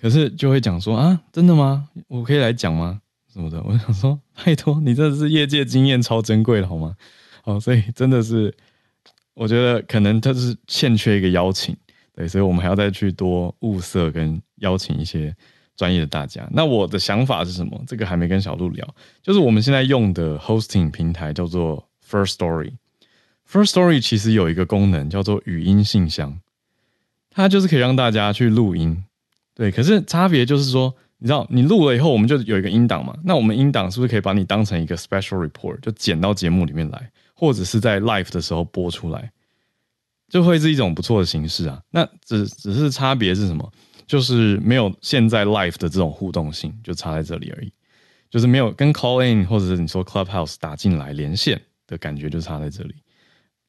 [0.00, 1.88] 可是就会讲说啊，真的吗？
[2.06, 3.00] 我可以来讲吗？
[3.32, 6.94] 什么的，我想说，拜托你，这是业界经验超珍贵的，好吗？
[7.42, 8.54] 好，所以真的是，
[9.34, 11.76] 我觉得可能他是欠缺一个邀请，
[12.14, 15.34] 对，所以我们还要再去多物色跟邀请一些
[15.80, 16.46] 专业的大家。
[16.52, 17.82] 那我的想法是什么？
[17.86, 18.86] 这个还没跟小鹿聊，
[19.22, 22.72] 就是我们现在用的 hosting 平台叫做 First Story。
[23.50, 26.38] First Story 其实有一个功能叫做语音信箱，
[27.30, 29.02] 它就是可以让大家去录音，
[29.54, 30.94] 对，可是差别就是说。
[31.22, 33.14] 你知道，你录了以后，我们就有一个音档嘛？
[33.24, 39.30] 那我们音档是不是可以把你当成一个 special report，就剪到节目里面来，或者是在 live 的时候播出来，
[40.30, 41.82] 就会是一种不错的形式啊。
[41.90, 43.70] 那只只是差别是什么？
[44.10, 47.72] 就是没有现在 live 的这种互动性，就差在这里而已。
[48.28, 52.96] 就是没有跟 call in 或者是你说 clubhouse 打进来连线的感觉，就差在这里，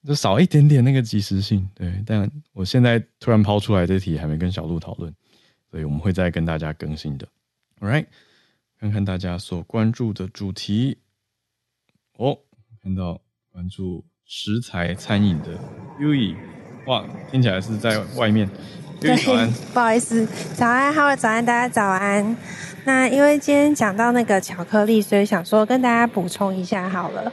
[0.04, 1.69] 就少一点点那个即时性。
[1.75, 5.13] 对，但我现在突然抛出来这题，还没跟小鹿讨论，
[5.69, 7.27] 所以我们会再跟大家更新的。
[7.80, 8.08] All right，
[8.80, 10.97] 看看大家所关注的主题。
[12.17, 12.36] 哦，
[12.82, 15.56] 看到关注食材餐饮的
[15.99, 16.36] Yui，
[16.88, 18.49] 哇，听起来是在外面。
[19.03, 19.15] 对，
[19.73, 22.37] 不好意思，早安，Hello，早安，大家早安。
[22.83, 27.31] 那因为今天讲到那个巧克力，所以想说跟大家补充一下好了。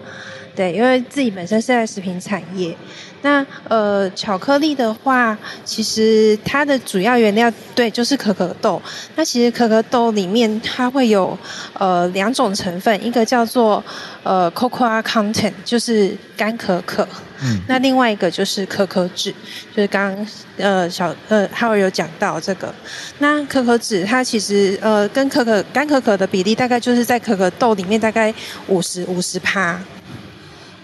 [0.57, 2.74] 对，因为自己本身是在食品产业。
[3.22, 8.81] 那呃，巧克力的话，其实它的主要原料对，就是可可豆。
[9.16, 11.37] 那其实可可豆里面它会有
[11.72, 13.83] 呃两种成分，一个叫做
[14.22, 17.07] 呃 cocoa content，就是干可可。
[17.42, 17.61] 嗯。
[17.66, 19.33] 那另外一个就是可可脂，
[19.74, 20.26] 就是刚刚
[20.57, 22.72] 呃小呃还有有讲到这个。
[23.18, 28.33] 那可可脂它其实呃跟可可干可可的比例大概就是在可可豆里面大概
[28.68, 29.81] 五十五十趴。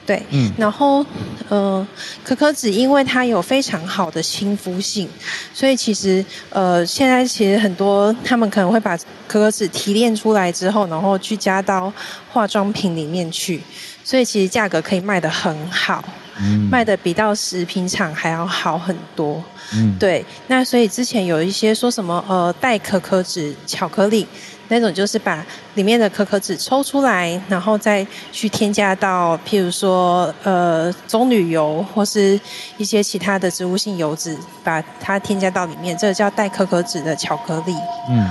[0.06, 1.04] 对，嗯，然后，
[1.48, 1.86] 呃，
[2.22, 5.08] 可可脂因为它有非常好的亲肤性，
[5.54, 11.90] 所以其实，呃，现在其实很多他们可能会把可可脂提炼出来之后，然后去加到
[12.30, 13.62] 化妆品里面去，
[14.04, 16.04] 所以其实价格可以卖得很好，
[16.38, 24.26] 嗯，卖得比到食品厂还要好很多，嗯，对，那所以之前有一些说什么，呃，代可可脂巧克力。
[24.74, 32.38] 那种就是把里面的可可脂抽出来，然后再去添加到，譬如说呃棕榈油或是
[32.76, 37.72] 一些其他的植物性油脂，把它添加到里面，这个叫带可可脂的巧克力。
[38.10, 38.28] 嗯，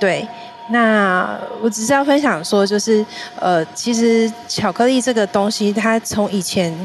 [0.00, 0.26] 对。
[0.70, 3.06] 那我只是要分享说，就是
[3.38, 6.76] 呃，其实巧克力这个东西，它从以前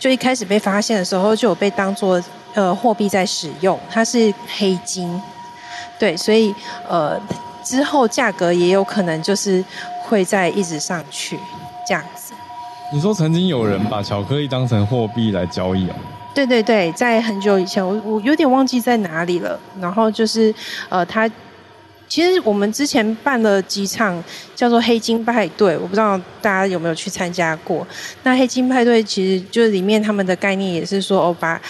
[0.00, 2.20] 就一开始被发现的时候，就有被当做
[2.54, 5.22] 呃货币在使用，它是黑金。
[5.96, 6.52] 对，所以
[6.88, 7.20] 呃。
[7.68, 9.62] 之后价格也有可能就是
[10.02, 11.38] 会再一直上去，
[11.86, 12.32] 这样子。
[12.90, 15.96] 你说曾经有人把巧克力当成货币来交易啊？
[16.34, 19.60] 对对对，在很久以前，我我有点忘记在哪里了。
[19.78, 20.54] 然后就是
[20.88, 21.30] 呃，他
[22.08, 24.24] 其实我们之前办了几场
[24.56, 27.86] 叫做黑金派对，我不知道大家有没有去参加过。
[28.22, 31.60] 那黑金派对其实就是里面他们的概念也是说，哦，把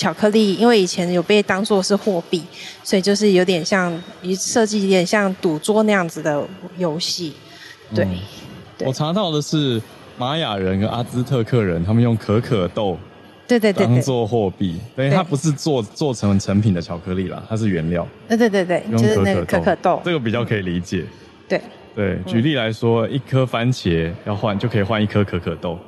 [0.00, 2.42] 巧克力，因为以前有被当做是货币，
[2.82, 4.02] 所以就是有点像，
[4.34, 6.42] 设计有点像赌桌那样子的
[6.78, 7.34] 游戏。
[7.94, 8.18] 对，嗯、
[8.78, 9.78] 对我查到的是
[10.16, 12.96] 玛雅人跟阿兹特克人，他们用可可豆。
[13.46, 18.08] 对对对，当做货币，等于它不是做做成成品的巧克力啦，它是原料。
[18.26, 21.04] 对对对对，就是那个可可豆，这个比较可以理解。
[21.46, 21.60] 对
[21.94, 25.78] 对，举例来说，一颗番茄要换就可以换一颗可可豆，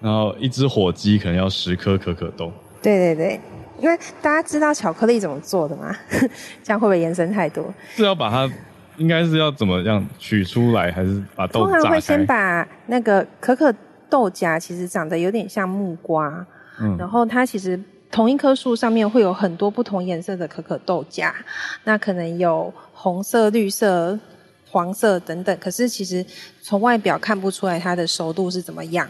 [0.00, 2.50] 然后一只火鸡可能要十颗可可豆。
[2.82, 3.40] 对对对，
[3.78, 5.94] 因为大家知道巧克力怎么做的吗？
[6.64, 7.72] 这样会不会延伸太多？
[7.94, 8.50] 是要把它，
[8.96, 11.72] 应该是要怎么样取出来，还是把豆子？
[11.72, 13.74] 通常会先把那个可可
[14.08, 16.46] 豆荚，其实长得有点像木瓜。
[16.80, 17.78] 嗯、然后它其实
[18.10, 21.30] 同一棵树上面会有很多不同颜色的可可豆荚，
[21.84, 24.18] 那可能有红色、绿色、
[24.70, 25.54] 黄色等等。
[25.58, 26.24] 可是其实
[26.62, 29.06] 从外表看不出来它的熟度是怎么样。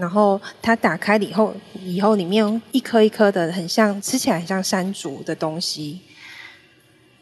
[0.00, 6.00] 然后它打开了以后，以后里面一颗一颗的，很像吃起来很像山竹的东西。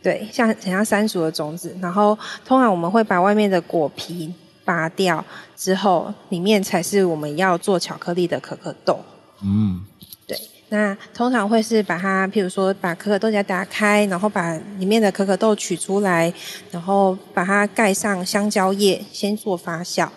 [0.01, 1.76] 对，像很像山竹的种子。
[1.83, 2.16] 然后
[2.47, 4.33] 通常我们会把外面的果皮
[4.64, 5.24] 拔掉
[5.57, 9.01] 之后，里面才是我们要做巧克力的可可豆。
[9.43, 9.85] 嗯，
[10.24, 16.33] 对，那通常会是把它，譬如说把可可豆荚打开，然后把里面的可可豆取出来，
[16.70, 20.09] 然后把它盖上香蕉叶，先做发酵。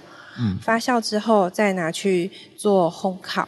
[0.42, 3.48] 嗯，发酵之后再拿去做烘烤，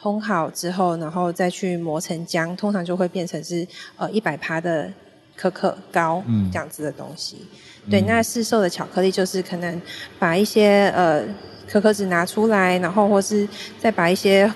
[0.00, 3.66] 烘烤之后，然后再去磨成浆，通常就会变成是
[3.96, 4.92] 呃一百趴的
[5.34, 7.38] 可可膏，嗯，这样子的东西。
[7.86, 9.80] 嗯、对，那市售的巧克力就是可能
[10.18, 11.22] 把一些呃
[11.66, 14.52] 可可脂拿出来，然后或是再把一些。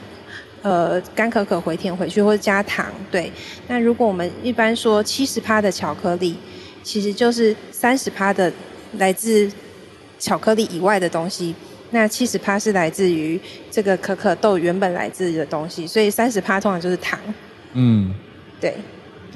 [0.61, 2.87] 呃，干可可回填回去，或者加糖。
[3.13, 3.33] 对，
[3.69, 6.37] 那如果我们一般说七十趴的巧克力，
[6.83, 8.53] 其实就是三十趴的
[8.95, 9.49] 来自
[10.19, 11.55] 巧克力以外的东西，
[11.91, 17.19] 那七十趴是来自于这个可可豆原本来自的东西，所以三十趴通常就是糖。
[17.73, 18.15] 嗯，
[18.61, 18.75] 对。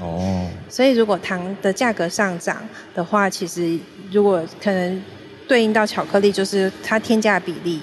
[0.01, 0.49] 哦。
[0.69, 2.63] 所以如果糖的价格上涨
[2.95, 3.79] 的话，其实
[4.11, 5.03] 如果可能
[5.49, 7.81] 对应到巧克力，就是它添加比例。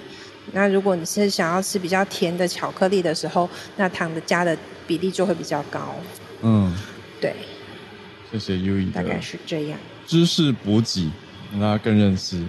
[0.52, 3.48] 那如果你是想要吃比较甜的巧克力的时候，
[3.78, 4.58] 那糖的加的
[4.88, 5.96] 比例就会比较高。
[6.42, 6.76] 嗯，
[7.22, 7.34] 对。
[8.32, 9.80] 谢谢 Yui 大概是这样。
[10.08, 11.12] 知识补给，
[11.52, 12.42] 让大家更认识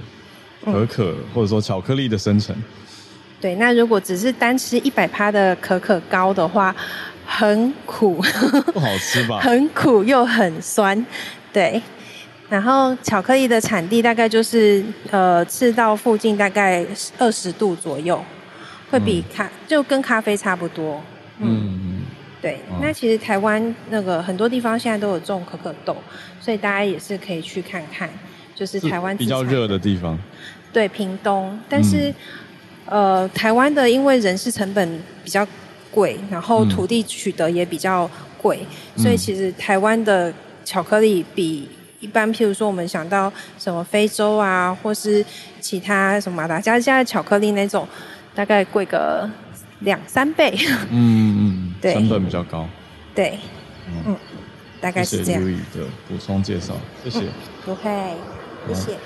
[0.64, 2.54] 可可、嗯、或者说巧克力的生成。
[3.40, 6.74] 对，那如果只是单吃一百趴的可可糕的话，
[7.24, 8.22] 很苦，
[8.72, 9.40] 不好吃吧？
[9.42, 11.06] 很苦又很酸，
[11.52, 11.80] 对。
[12.50, 16.84] 然后巧克力的产地大概就是呃赤道附近大概
[17.16, 18.22] 二十度左右，
[18.90, 21.00] 会比咖、嗯、就跟咖啡差不多。
[21.38, 22.02] 嗯嗯，
[22.42, 22.54] 对。
[22.68, 25.96] 哦、那其实台湾那个很多地方现在都有种可可豆，
[26.40, 28.10] 所以大家也是可以去看看，
[28.54, 30.18] 就是台湾比较热的地方。
[30.72, 31.58] 对，屏东。
[31.68, 32.10] 但是、
[32.86, 35.46] 嗯、呃，台湾的因为人事成本比较
[35.90, 38.60] 贵，然后土地取得也比较贵，
[38.96, 40.32] 嗯、所以其实台湾的
[40.64, 41.68] 巧克力比。
[42.02, 45.22] 一般，譬如说，我们想到什么非洲啊，或是
[45.60, 47.86] 其他什么马达加斯加的巧克力那种，
[48.34, 49.28] 大概贵个
[49.80, 50.50] 两三倍。
[50.88, 52.66] 嗯嗯，对，成本比较高。
[53.14, 53.38] 对，
[53.86, 54.16] 嗯，嗯，
[54.80, 55.42] 大概是这样。
[55.42, 56.72] 谢谢的补充介绍，
[57.04, 57.20] 谢谢。
[57.66, 57.90] 不会、
[58.66, 58.96] 嗯，谢谢。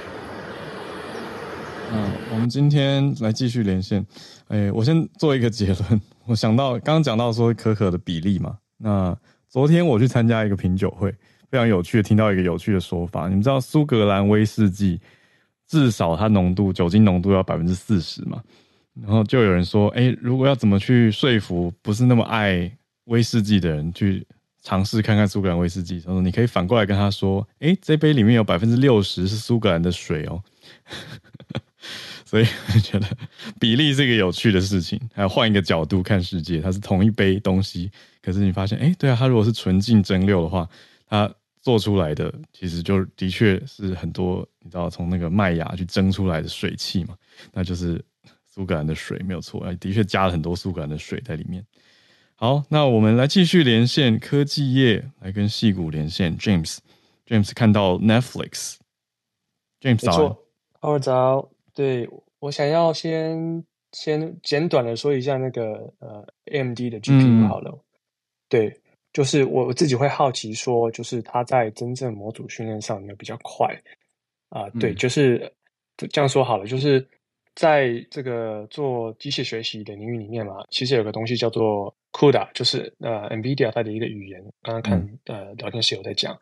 [2.35, 4.05] 我们今天来继续连线。
[4.49, 6.01] 哎，我先做一个结论。
[6.26, 9.16] 我想到刚刚讲到说可可的比例嘛，那
[9.49, 11.14] 昨天我去参加一个品酒会。
[11.49, 13.28] 非常有趣的，听到一个有趣的说法。
[13.28, 15.01] 你们知道苏格兰威士忌
[15.68, 18.43] 至少它浓度酒精浓度要百分之四十嘛？
[19.01, 22.68] 然后就有人说，哎、如果要怎么去说服不是那么爱
[23.05, 24.26] 威士忌的人去
[24.62, 26.01] 尝试看看苏格兰威士忌？
[26.01, 30.43] 他说，你可以反过来跟他说，哎、欸，这杯里面有百分之六十是苏格兰的水哦。
[32.25, 33.07] 所以我 觉得
[33.61, 35.01] 比例是一个有趣的事情。
[35.12, 37.91] 还有换一个角度看世界，它是同一杯东西，
[38.22, 40.68] 可是你发现，哎、欸，对啊，它如果是纯净蒸馏的话，
[41.07, 47.14] 它做出来的其实就的确是很多，你知道从那个麦芽去蒸出来的水汽嘛，
[47.53, 48.03] 那就是
[48.45, 51.64] 苏格兰的水没有错，的确加了很多苏格兰的水在里面。
[52.37, 56.37] 好，那我们来继续连线科技业，来跟戏骨连线。
[56.37, 60.37] James，James 看到 Netflix，James 早，
[60.81, 61.53] 好早。
[61.75, 62.09] 对，
[62.39, 67.81] 我想要先先简短的说一下那个呃 AMD 的 GPU 好了，嗯、
[68.49, 68.81] 对。
[69.12, 73.72] 就是我我自己会好奇说，就是它在真正模组训练上有没有比较快
[74.49, 74.62] 啊？
[74.62, 75.53] 呃嗯、对，就是
[75.97, 76.66] 这样说好了。
[76.66, 77.07] 就是
[77.55, 84.43] 在这个做机械学习的领域里面嘛，其实有个东西叫做 CUDA，就是呃 NVIDIA 它的一个语言。
[84.62, 86.37] 刚刚看、嗯、呃聊天室有在讲，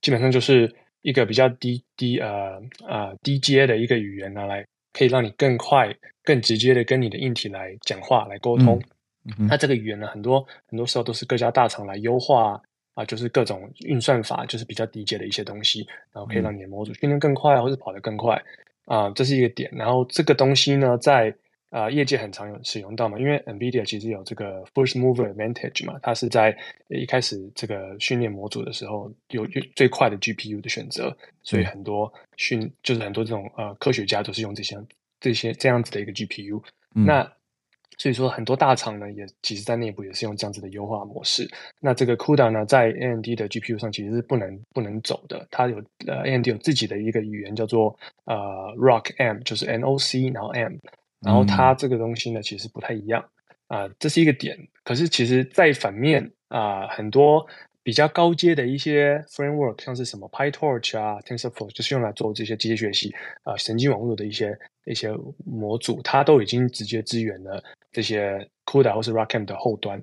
[0.00, 4.66] 基本上就是一个比较低低呃呃低阶的一个语言拿来，
[4.96, 5.94] 可以让你更快、
[6.24, 8.80] 更直接的跟你的硬体来讲话、来沟通。
[9.26, 12.60] 嗯嗯、那这个语言呢，很多很多时候都是各家大厂来优化
[12.94, 18.40] 啊，就是各种运算法，就是比较低阶的一些东西，然后可以让你的模组训练更快，或者跑得更快
[18.86, 19.68] 啊，这是一个点。
[19.74, 21.34] 然后这个东西呢，在
[21.76, 26.56] 啊，业界很常有使用到嘛，因为 NVIDIA 其实有这个 first mover advantage 嘛，它是在
[26.88, 34.74] 一开始这个训练模组的时候有最快的 GPU 的选择，所以很多训就是很多这种呃科学家都是用这些
[35.20, 36.62] 这些这样子的一个 GPU。
[36.94, 37.30] 嗯、那
[37.98, 41.46] 所以说很多大厂呢也其实在内部也是用这样子的优化模式。
[41.78, 48.34] 那这个 CUDA 呢在 AMD 的 GPU 上其实是不能不能走的，它有呃 AMD 有自己的一个语言叫做呃
[48.78, 50.76] ROCm，就是 NOC 然后 M。
[51.26, 53.20] 然后它这个东西呢，其实不太一样
[53.66, 54.56] 啊、呃，这是一个点。
[54.84, 57.44] 可是其实，在反面啊、呃，很多
[57.82, 63.12] 比较高阶的一些 framework，像是什么 PyTorch 啊、TensorFlow，就是用来做这些机械学习
[63.42, 65.10] 啊、呃、神经网络的一些一些
[65.44, 67.60] 模组，它都已经直接支援了
[67.90, 70.00] 这些 CUDA 或是 ROCm 的后端。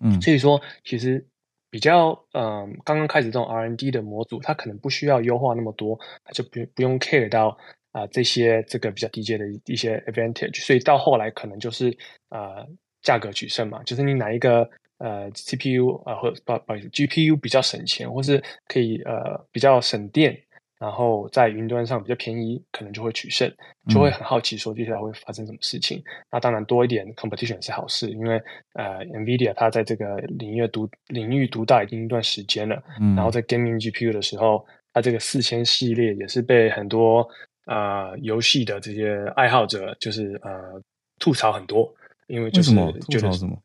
[0.00, 1.22] 嗯，所以说其实
[1.70, 7.58] 比较嗯、呃，刚刚开始这种 R&D 的模组，它可能不需要优化那么多，它就不不用 care 到。
[7.92, 11.96] 啊、呃，这些这个比较低阶的一些 advantage，所以到后来可能就是
[12.30, 12.66] 呃
[13.02, 14.68] 价格取胜嘛，就是你哪一个
[14.98, 20.36] 呃 CPU 啊、呃、或不不好意思 GPU 比较省钱，或是可以呃比较省电，
[20.78, 23.52] 然后在云端上比较便宜，可能就会取胜，
[23.88, 25.98] 就会很好奇说接下来会发生什么事情。
[25.98, 28.40] 嗯、那当然多一点 competition 是好事，因为
[28.74, 37.28] 呃 NVIDIA 它在这个领域独领域独大已经一段时间了，嗯、然后在 gaming GPU 的时候，它这个四千系列也是被很多
[37.64, 40.80] 啊、呃，游戏的这些爱好者就是呃
[41.18, 41.92] 吐槽很多，
[42.26, 43.56] 因为就是觉得吐槽什么？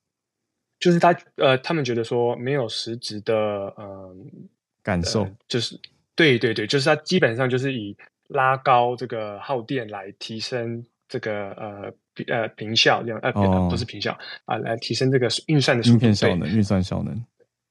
[0.79, 3.33] 就是他呃，他们觉得说没有实质的
[3.77, 4.15] 嗯、呃、
[4.83, 5.79] 感受，呃、就是
[6.15, 11.91] 对对对，就是他基本上就是以拉高这个耗电来提升这个呃
[12.27, 14.11] 呃平效这样呃、哦、不是平效
[14.45, 17.25] 啊、呃，来提升这个运算的速度效能，运算效能。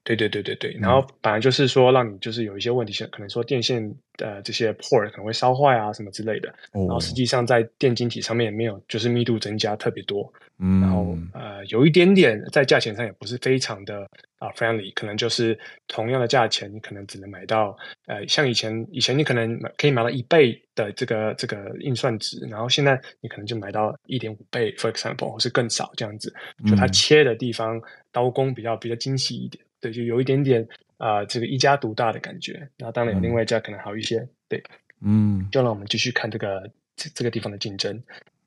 [0.07, 14.07] 对对对对对，然后本来就是说让你就是有一些问题，像可能说电线的这些 port 可能会烧坏啊什么之类的，然后实际上在电晶体上面也没有就是密度增加特别多，嗯，然后呃有一点点在价钱上也不是非常的
[14.39, 26.33] 啊 friendly，可能就是同样的价钱你可能只能买到呃像以前以前你可能可以买到一倍的这个这个运算值，然后现在你可能就买到一点五倍，for example，或是更少这样子，
[26.65, 27.81] 就它切的地方
[28.13, 29.61] 刀工比较比较精细一点。
[29.79, 30.67] 对，就有一点点
[30.97, 32.53] 啊、呃，这个一家独大的感觉。
[32.77, 34.19] 然后当然有另外一家可能好一些。
[34.19, 34.63] 嗯、对，
[35.01, 38.01] 嗯，就让我们继续看这个这这个地方的竞争。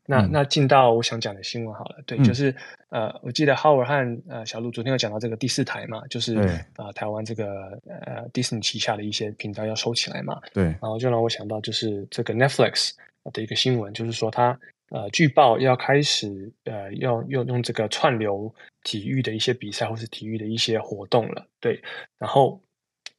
[0.07, 2.03] 那、嗯、那进到我想讲的新闻好了。
[2.07, 2.55] 对，嗯、就是
[2.89, 6.37] 呃，我记得 Howard 和呃小路昨天有讲到这个第四台嘛，就是
[6.77, 10.41] 呃，台湾这个呃 Disney 旗下的一些频道要收起来嘛。
[10.53, 12.91] 对，然后就让我想到就是这个 Netflix
[13.33, 14.59] 的一个新闻，就是说它。
[14.91, 21.81] 呃，据报要开始呃，要用用这个串流体育的一些比赛或是体育的一些活动了，对。
[22.19, 22.61] 然后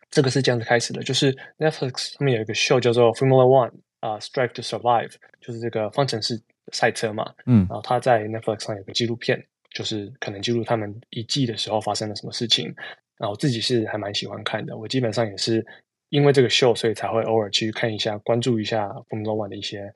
[0.10, 6.38] 这个是这样子开始的，就是 Netflix 上面有一个秀叫做 Formula One 啊，呃，Strive to Survive，就是这个方程式
[6.74, 7.34] 赛车嘛。
[7.46, 7.66] 嗯。
[7.70, 12.66] 然后他在 Netflix 上有个纪录片，就是可能记录他们一季的时候发生了什么事情。
[13.18, 15.66] 然后我自己是还蛮喜欢看的，我基本上也是
[16.10, 19.90] 因为这个秀，所以才会偶尔去看一下，关注一下 Formula One 的一些。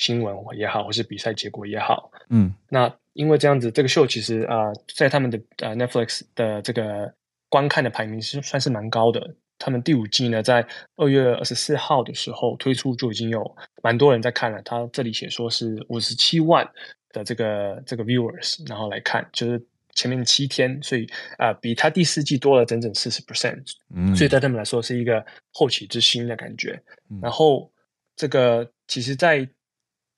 [0.00, 7.12] 新闻也好，或是比赛结果也好，嗯，那因为这样子，这个秀其实啊、呃，在他们的呃 Netflix 的这个
[7.50, 9.36] 观看的排名是算是蛮高的。
[9.58, 13.44] 他们第五季呢，在二月二十四号的时候推出，就已经有
[13.82, 14.62] 蛮多人在看了。
[14.62, 16.66] 他这里写说是五十七万
[17.12, 19.62] 的这个这个 viewers，然后来看，就是
[19.94, 21.04] 前面七天，所以
[21.36, 25.22] 啊、呃，比他第四季多了整整四十 percent，嗯，所以对他们来说是一个
[25.52, 26.80] 后起之新的感觉。
[27.10, 27.70] 嗯、然后
[28.16, 29.46] 这个其实，在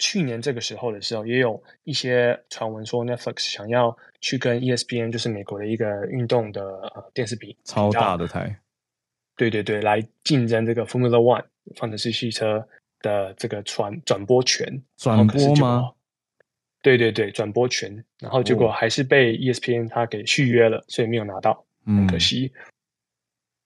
[0.03, 6.61] 去年这个时候的时候，也有一些传闻说 Netflix 想要去跟 ESPN，就是美国的一个运动的
[6.93, 8.59] 呃电视比超大的台，
[9.37, 11.45] 对对对，来竞争这个 Formula One
[11.77, 12.67] 方程式汽车
[13.01, 15.93] 的这个传转播权，转播吗？
[16.83, 22.51] 对对对，转播权，然后结果还是被 ESPN 他给续约了，所以没有拿到，很可惜。
[22.53, 22.72] 嗯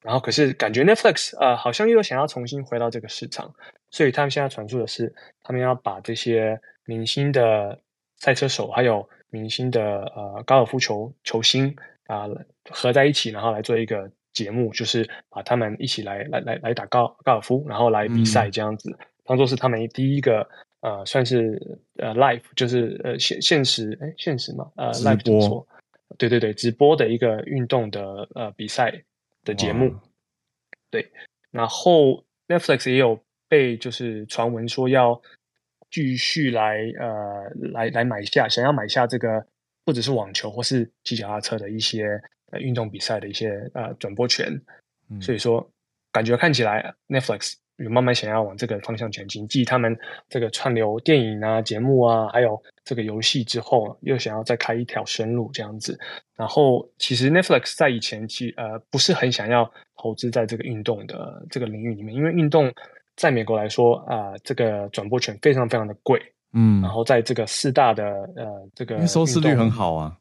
[0.06, 3.52] 然后可是感觉 Netflix 呃好像又想要重新回到这个市场，
[3.90, 7.76] 所以他们现在传出的是，他们要把这些明星的
[8.18, 9.82] 赛车手，还有明星的
[10.14, 11.74] 呃高尔夫球球星
[12.06, 20.48] 啊、呃、合在一起，然后来做一个节目，就是把他们一起来来来来打高高尔夫，然后来比赛这样子，嗯、当做是他们第一个
[20.82, 21.60] 呃算是
[21.96, 25.66] 呃 live 就是呃现现实哎现实嘛呃 live 直播？
[26.16, 29.02] 对对对，直播的一个运动的呃比赛
[29.46, 29.94] 的节目
[30.90, 31.10] 对，
[31.50, 33.18] 然后 Netflix 也有
[33.48, 35.18] 被就是传闻说要
[35.90, 39.46] 继续来呃来来买下，想要买下这个
[39.84, 42.20] 不只是网球或是骑脚踏车的一些
[42.50, 44.60] 呃运动比赛的一些呃转播权，
[45.08, 45.66] 嗯、所以说
[46.12, 47.54] 感觉看起来 Netflix。
[47.76, 49.94] 有慢慢想要往这个方向前进，继他们
[50.28, 55.98] 这个串流电影啊、节目啊，还有这个游戏之后，又想要再开一条生路这样子。
[56.34, 62.72] 然后，其实 Netflix 在以前其呃不是很想要投资在这个运动的这个领域里面，因为运动
[63.14, 66.18] 在美国来说啊、呃，这个转播权非常非常的贵，
[66.54, 68.04] 嗯，然后在这个四大的
[68.36, 70.16] 呃这个收视率很好啊，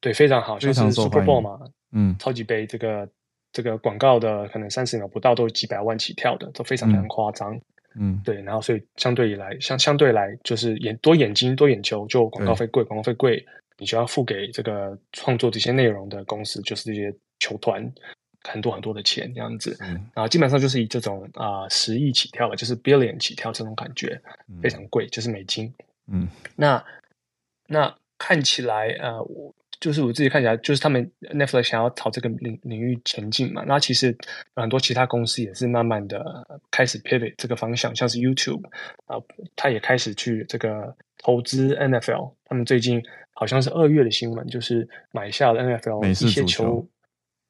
[0.00, 1.60] 对，非常好，就像是 Super Bowl 嘛，
[1.92, 3.06] 嗯，超级杯这个。
[3.56, 7.58] 这个广告的可能三十秒不到都有几百万起跳的，都非常非常夸张。
[7.98, 13.42] 嗯，对，然后所以相对以来，相相对来就是眼多眼睛多眼球，就广告费贵，广告费贵，
[13.78, 17.90] 你就要付给这个创作这些内容的公司，就是这些球团
[18.42, 19.74] 很多很多的钱这样子。
[19.80, 24.20] 嗯，然后基本上就是以这种啊、呃、十亿起跳了，就是 billion 起跳这种感觉，
[24.62, 25.72] 非常贵，就是美金。
[26.12, 26.84] 嗯，那
[27.66, 29.54] 那看起来呃我。
[29.80, 33.62] 就是我自己看起来，就是他们 Netflix 想要朝这个领领域前进嘛。
[33.66, 34.16] 那其实
[34.54, 38.66] 很多其他公司也是慢慢的开始 pivot 这个方向，像是 YouTube
[39.06, 39.24] 啊、呃，
[39.54, 42.32] 他也开始去这个投资 NFL。
[42.44, 43.02] 他们最近
[43.32, 46.86] 好像是二月的新闻，就是买下了 NFL 一些球，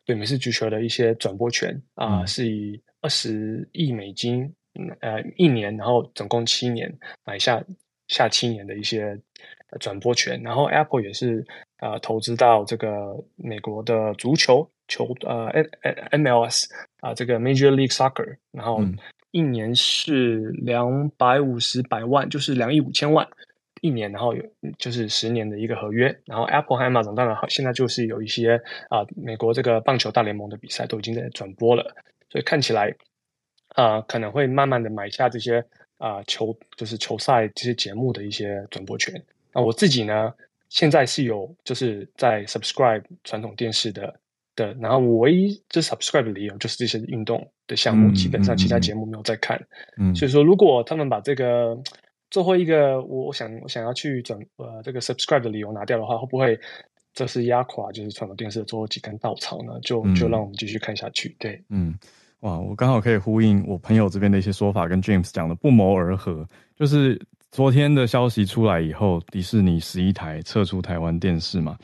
[0.05, 4.53] 对美式足球的一些转播权啊、呃嗯，是以二十亿美金，
[5.01, 6.93] 呃，一年，然后总共七年
[7.25, 7.63] 买下
[8.09, 9.17] 下七年的一些
[9.81, 10.41] 转播权。
[10.43, 11.45] 然后 Apple 也是。
[11.79, 15.53] 啊、呃，投资到这个美国的足球球呃
[16.11, 16.65] MLS
[17.01, 18.83] 啊、呃，这个 Major League Soccer，然后
[19.31, 23.29] 一年是两百五十百万，就是两亿五千万
[23.83, 24.43] 一年，然后有
[24.79, 26.19] 就是十年的一个合约。
[26.25, 28.57] 然后 Apple 和 Amazon 当然好，现在就是有一些
[28.89, 31.95] 啊、呃，美国这个棒球大联盟的比赛都已经在转播了，
[32.31, 32.89] 所以看起来
[33.75, 35.59] 啊、呃，可能会慢慢的买下这些
[35.99, 39.23] 啊、呃、球就是球赛这些节目的一些转播权。
[39.57, 40.33] 那我自己呢？
[40.69, 44.13] 现在是有就是在 subscribe 传统电视的
[44.57, 49.65] 的，然后我唯一就是 subscribe 的理由就是这些运动的项目，基本上其他节目没有在看。
[49.97, 51.79] 嗯，所以说如果他们把这个
[52.31, 56.59] 最后一个我我想我想要去转呃这个 subscribe 的理由拿掉的话，会不会
[57.15, 59.79] 这是压垮就是传统电视的最后几根稻草呢？
[59.83, 61.37] 就就让我们继续看下去。
[61.39, 61.97] 对，嗯，
[62.41, 66.47] 哇，我刚好可以呼应我朋友这边的一些说法，跟 James 讲的不谋而合，
[66.77, 67.19] 就是。
[67.53, 71.79] 昨天的消息出来以后，迪士尼十一台撤出台湾电视嘛，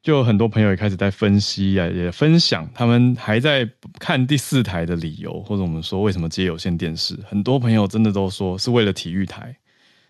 [0.00, 9.56] 就有很多朋友也开始在分析啊，也分享他们还在看第四台的理由，或者我们说为什么接有线电视，很多朋友真的都说是为了体育台。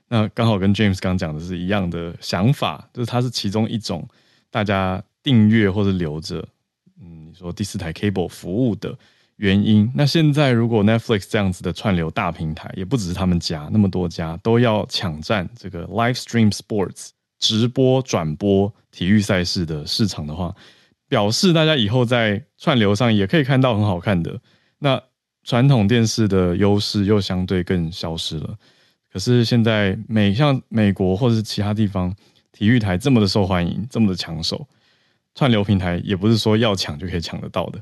[0.08, 4.06] 那刚好跟 James 刚讲的是一样的想法，就是它是其中一种
[4.50, 6.46] 大家订阅或者留着，
[7.00, 8.94] 嗯，你说第四台 cable 服务的。
[9.38, 20.52] 原因，那现在如果 Netflix 这样子的串流大平台，也不只是他们家，那么多家都要抢占这个 live stream sports 直播转播体育赛事的市场的话，
[21.08, 24.40] 表示大家以后在串流上也可以看到很好看的，
[24.80, 25.00] 那
[25.44, 28.56] 传统电视的优势又相对更消失了。
[29.12, 32.12] 可是现在美像美国或者是其他地方，
[32.50, 34.66] 体育台这么的受欢迎，这么的抢手，
[35.36, 37.80] 串流平台也不是说要抢就可以抢得到的。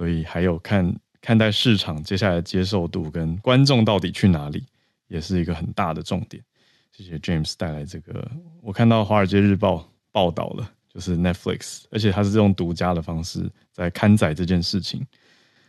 [0.00, 4.64] 所以还有看看待市场接下来的接受度跟观众到底去哪里，
[5.08, 6.42] 也是一个很大的重点。
[6.90, 8.26] 谢谢 James 带来这个，
[8.62, 9.74] 我看到《华尔街日报》
[10.10, 15.06] 报道了，就是 Netflix，而且它是用独家的方式在刊载这件事情。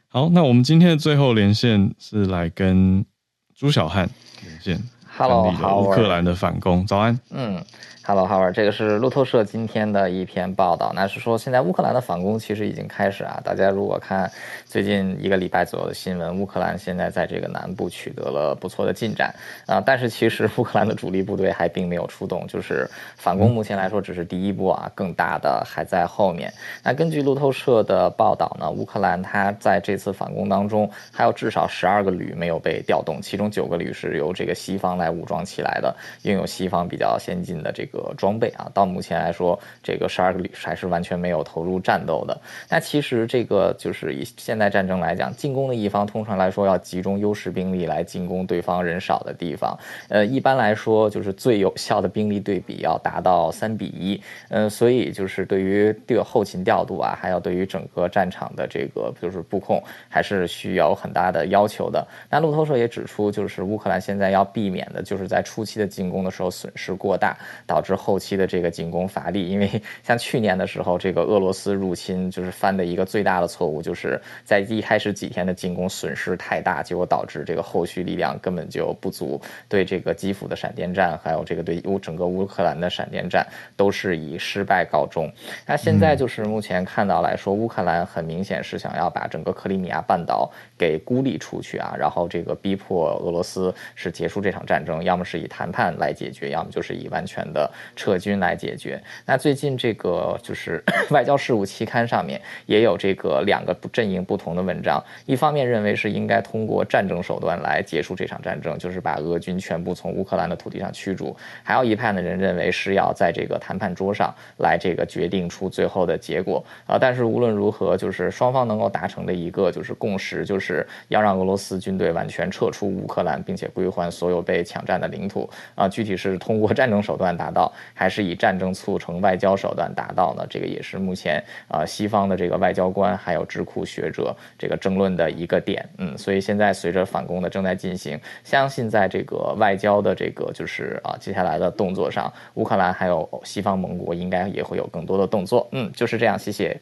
[0.07, 3.05] 好，那我们今天的最后连线是来跟
[3.53, 4.09] 朱小汉
[4.45, 4.81] 连线
[5.17, 7.63] ，Hello，好，乌克兰的反攻，早安，嗯。
[8.03, 13.39] Hello，Howard，这个是路透社今天的一篇报道，那是说现在乌克兰的反攻其实已经开始啊。
[13.43, 14.29] 大家如果看
[14.65, 19.33] 最近一个礼拜左右的新闻，乌克兰现在在这个南部取得了不错的进展
[19.67, 19.79] 啊。
[19.79, 26.51] 但是其实乌克兰的主力部队还并没有出动，就是反攻目前来说只是第一步啊，更大的还在后面。
[26.83, 38.13] 那根据路透社的报道呢，乌克兰它在这次反攻当中还有至少十二个旅没有被调动，其中九个旅是由这个西方来武装起来的，拥有西方比较先进的这个。
[38.17, 42.39] 装备啊，到目前来说，这个十二个旅还是完全没有投入战斗的。
[42.69, 49.77] 那其实这个就是以现代战争来讲，进攻的一方通常来说要集中优势兵力来进攻对方人少的地方。
[50.09, 54.21] 呃，一般来说就是最有效的兵力对比要达到三比一。
[54.49, 62.05] 嗯，所以就是对于这个后勤调度啊，还有对于整个战场的这个就是布控，还是需要很大的要求的。
[62.29, 69.49] 那路透社也指出，就是乌克兰现在要避免的，就是在初期的进攻的时候损失过大，导致后期的这个进攻乏力。
[69.49, 69.69] 因为
[70.03, 85.31] 像去年的时候，这个俄罗斯入侵就是犯的一个最大的错误，就是在一开始几天的进攻损失太大，结果导致这个后续力量根本就不足，对这个基辅的闪电战，还有这个对乌整个乌克兰的闪电战，都是以失败告终。
[85.65, 99.01] 那现在就是目前看到来说，乌克兰很明显是想要把整个克里米亚半岛给孤立出去啊，然后这个逼迫俄罗斯是结束这场战争，要么是以谈判来解决，要么就是以完全的撤军来解决。
[99.25, 116.97] 那最近这个就是 外交事务期刊上面也有这个两个阵营不同的文章，一方面认为是应该通过战争手段来结束这场战争，就是把俄军全部从乌克兰的土地上驱逐；还有一派的人认为是要在这个谈判桌上来这个决定出最后的结果啊。
[116.99, 125.87] 但是无论如何，就是双方能够达成的一个就是共识，就是要让俄罗斯军队完全撤出乌克兰，并且归还所有被抢占的领土啊。
[125.89, 130.45] 具体是通过战争手段达到，还是以战争促成外交手段达到呢？
[130.49, 135.87] 这个也是目前啊西方的这个外交官还有智库学者这个争论的一个点。
[135.97, 145.67] 嗯，所以现在随着反攻的正在进行，相信在这个外交的这个就是啊接下来的动作上，乌克兰还有西方盟国应该也会有更多的动作。
[145.73, 146.79] 嗯，就是这样，谢谢。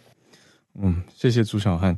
[0.82, 1.98] 嗯，谢谢朱小汉。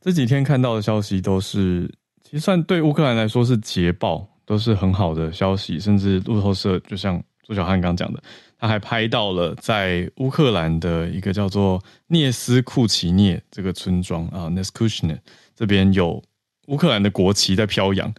[0.00, 1.88] 这几天看到的消息都是，
[2.22, 5.80] 其实算对乌克兰来说是捷报，都是很好的消息。
[5.80, 8.22] 甚至路透社就像朱小汉刚讲的，
[8.58, 15.18] 他还拍到了在乌克兰的一个叫做聂斯库奇涅这个村庄啊，Neskuchne
[15.56, 16.22] 这边有
[16.66, 18.12] 乌克兰的国旗在飘扬，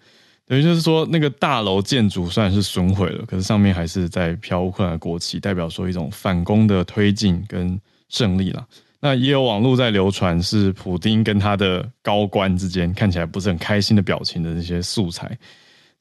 [0.47, 7.79] 等于就是说那个大楼建筑虽然是损毁了，可是上面还是在飘乌克兰国旗，代表说一种反攻的推进跟
[8.09, 8.67] 胜利了。
[8.99, 15.37] 那也有网络在流传，是普丁跟他的高官之间看起来不是很开心的表情的这些素材。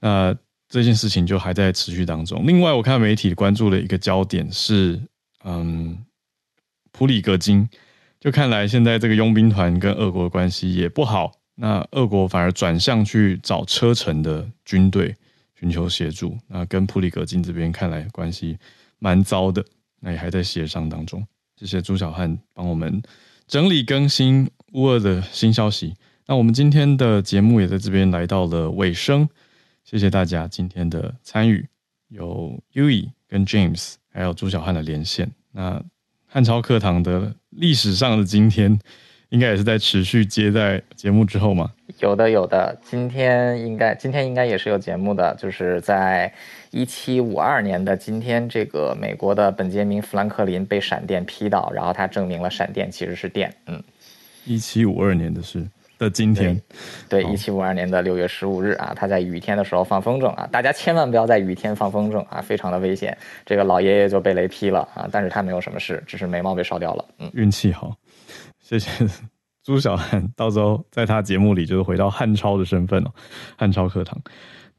[0.03, 0.37] 那
[0.69, 2.45] 这件事情就还在持续当中。
[2.45, 5.01] 另外，我看媒体关注的一个焦点是，
[5.45, 6.05] 嗯，
[6.91, 7.69] 普里格金。
[8.19, 11.33] 就看来现在这个佣兵团跟俄国的关系也不好。
[11.55, 15.15] 那俄国反而转向去找车臣的军队
[15.59, 16.37] 寻求协助。
[16.49, 18.59] 那跟普里格金这边看来关系
[18.99, 19.65] 蛮糟的。
[20.01, 21.25] 那也还在协商当中。
[21.57, 23.01] 谢谢朱小汉帮我们
[23.47, 25.95] 整理更新乌俄的新消息。
[26.27, 29.29] 那我们今天的节目也在这边来到了尾声。
[29.85, 31.69] 谢谢大家今天的参与，
[32.09, 35.31] 有 Uee 跟 James，还有朱小汉的连线。
[35.53, 35.83] 那
[36.27, 38.79] 汉超课堂的历史上的今天，
[39.29, 41.73] 应该也是在持续接在节目之后吗？
[41.99, 42.79] 有的，有的。
[42.83, 46.33] 今天应该今天应该也是有节目的，就是在。
[46.75, 53.55] 一七五二年的今天，这个美国的本杰明·富兰克林被闪电劈到，然后他证明了闪电其实是电。
[53.67, 53.85] 嗯，
[54.47, 55.69] 一七五二年的事
[56.03, 56.61] 的今天，
[57.09, 63.17] 对，一七五二年的六月十五日啊，他在雨天的时候放风筝啊，大家千万不要在雨天放风筝啊，非常的危险。
[63.47, 67.05] 这个老爷爷就被雷劈了啊，但是他没有什么事，只是眉毛被烧掉了。
[67.19, 67.95] 嗯，运气好。
[68.61, 69.07] 谢谢
[69.63, 73.11] 朱小汉，到时候在他节目里就是回到汉超的身份哦，
[73.57, 74.21] 汉超课堂，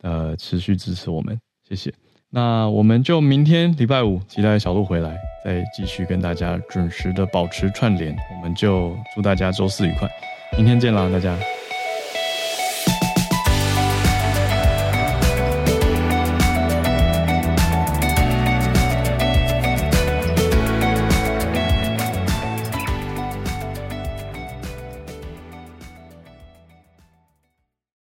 [0.01, 1.39] 呃，持续支持我们。
[1.65, 1.93] 谢谢，
[2.29, 5.15] 那我们就明天礼拜五期待小鹿回来，
[5.45, 8.13] 再继续跟大家准时的保持串联。
[8.35, 10.09] 我们就祝大家周四愉快，
[10.55, 11.37] 明天见了，大家。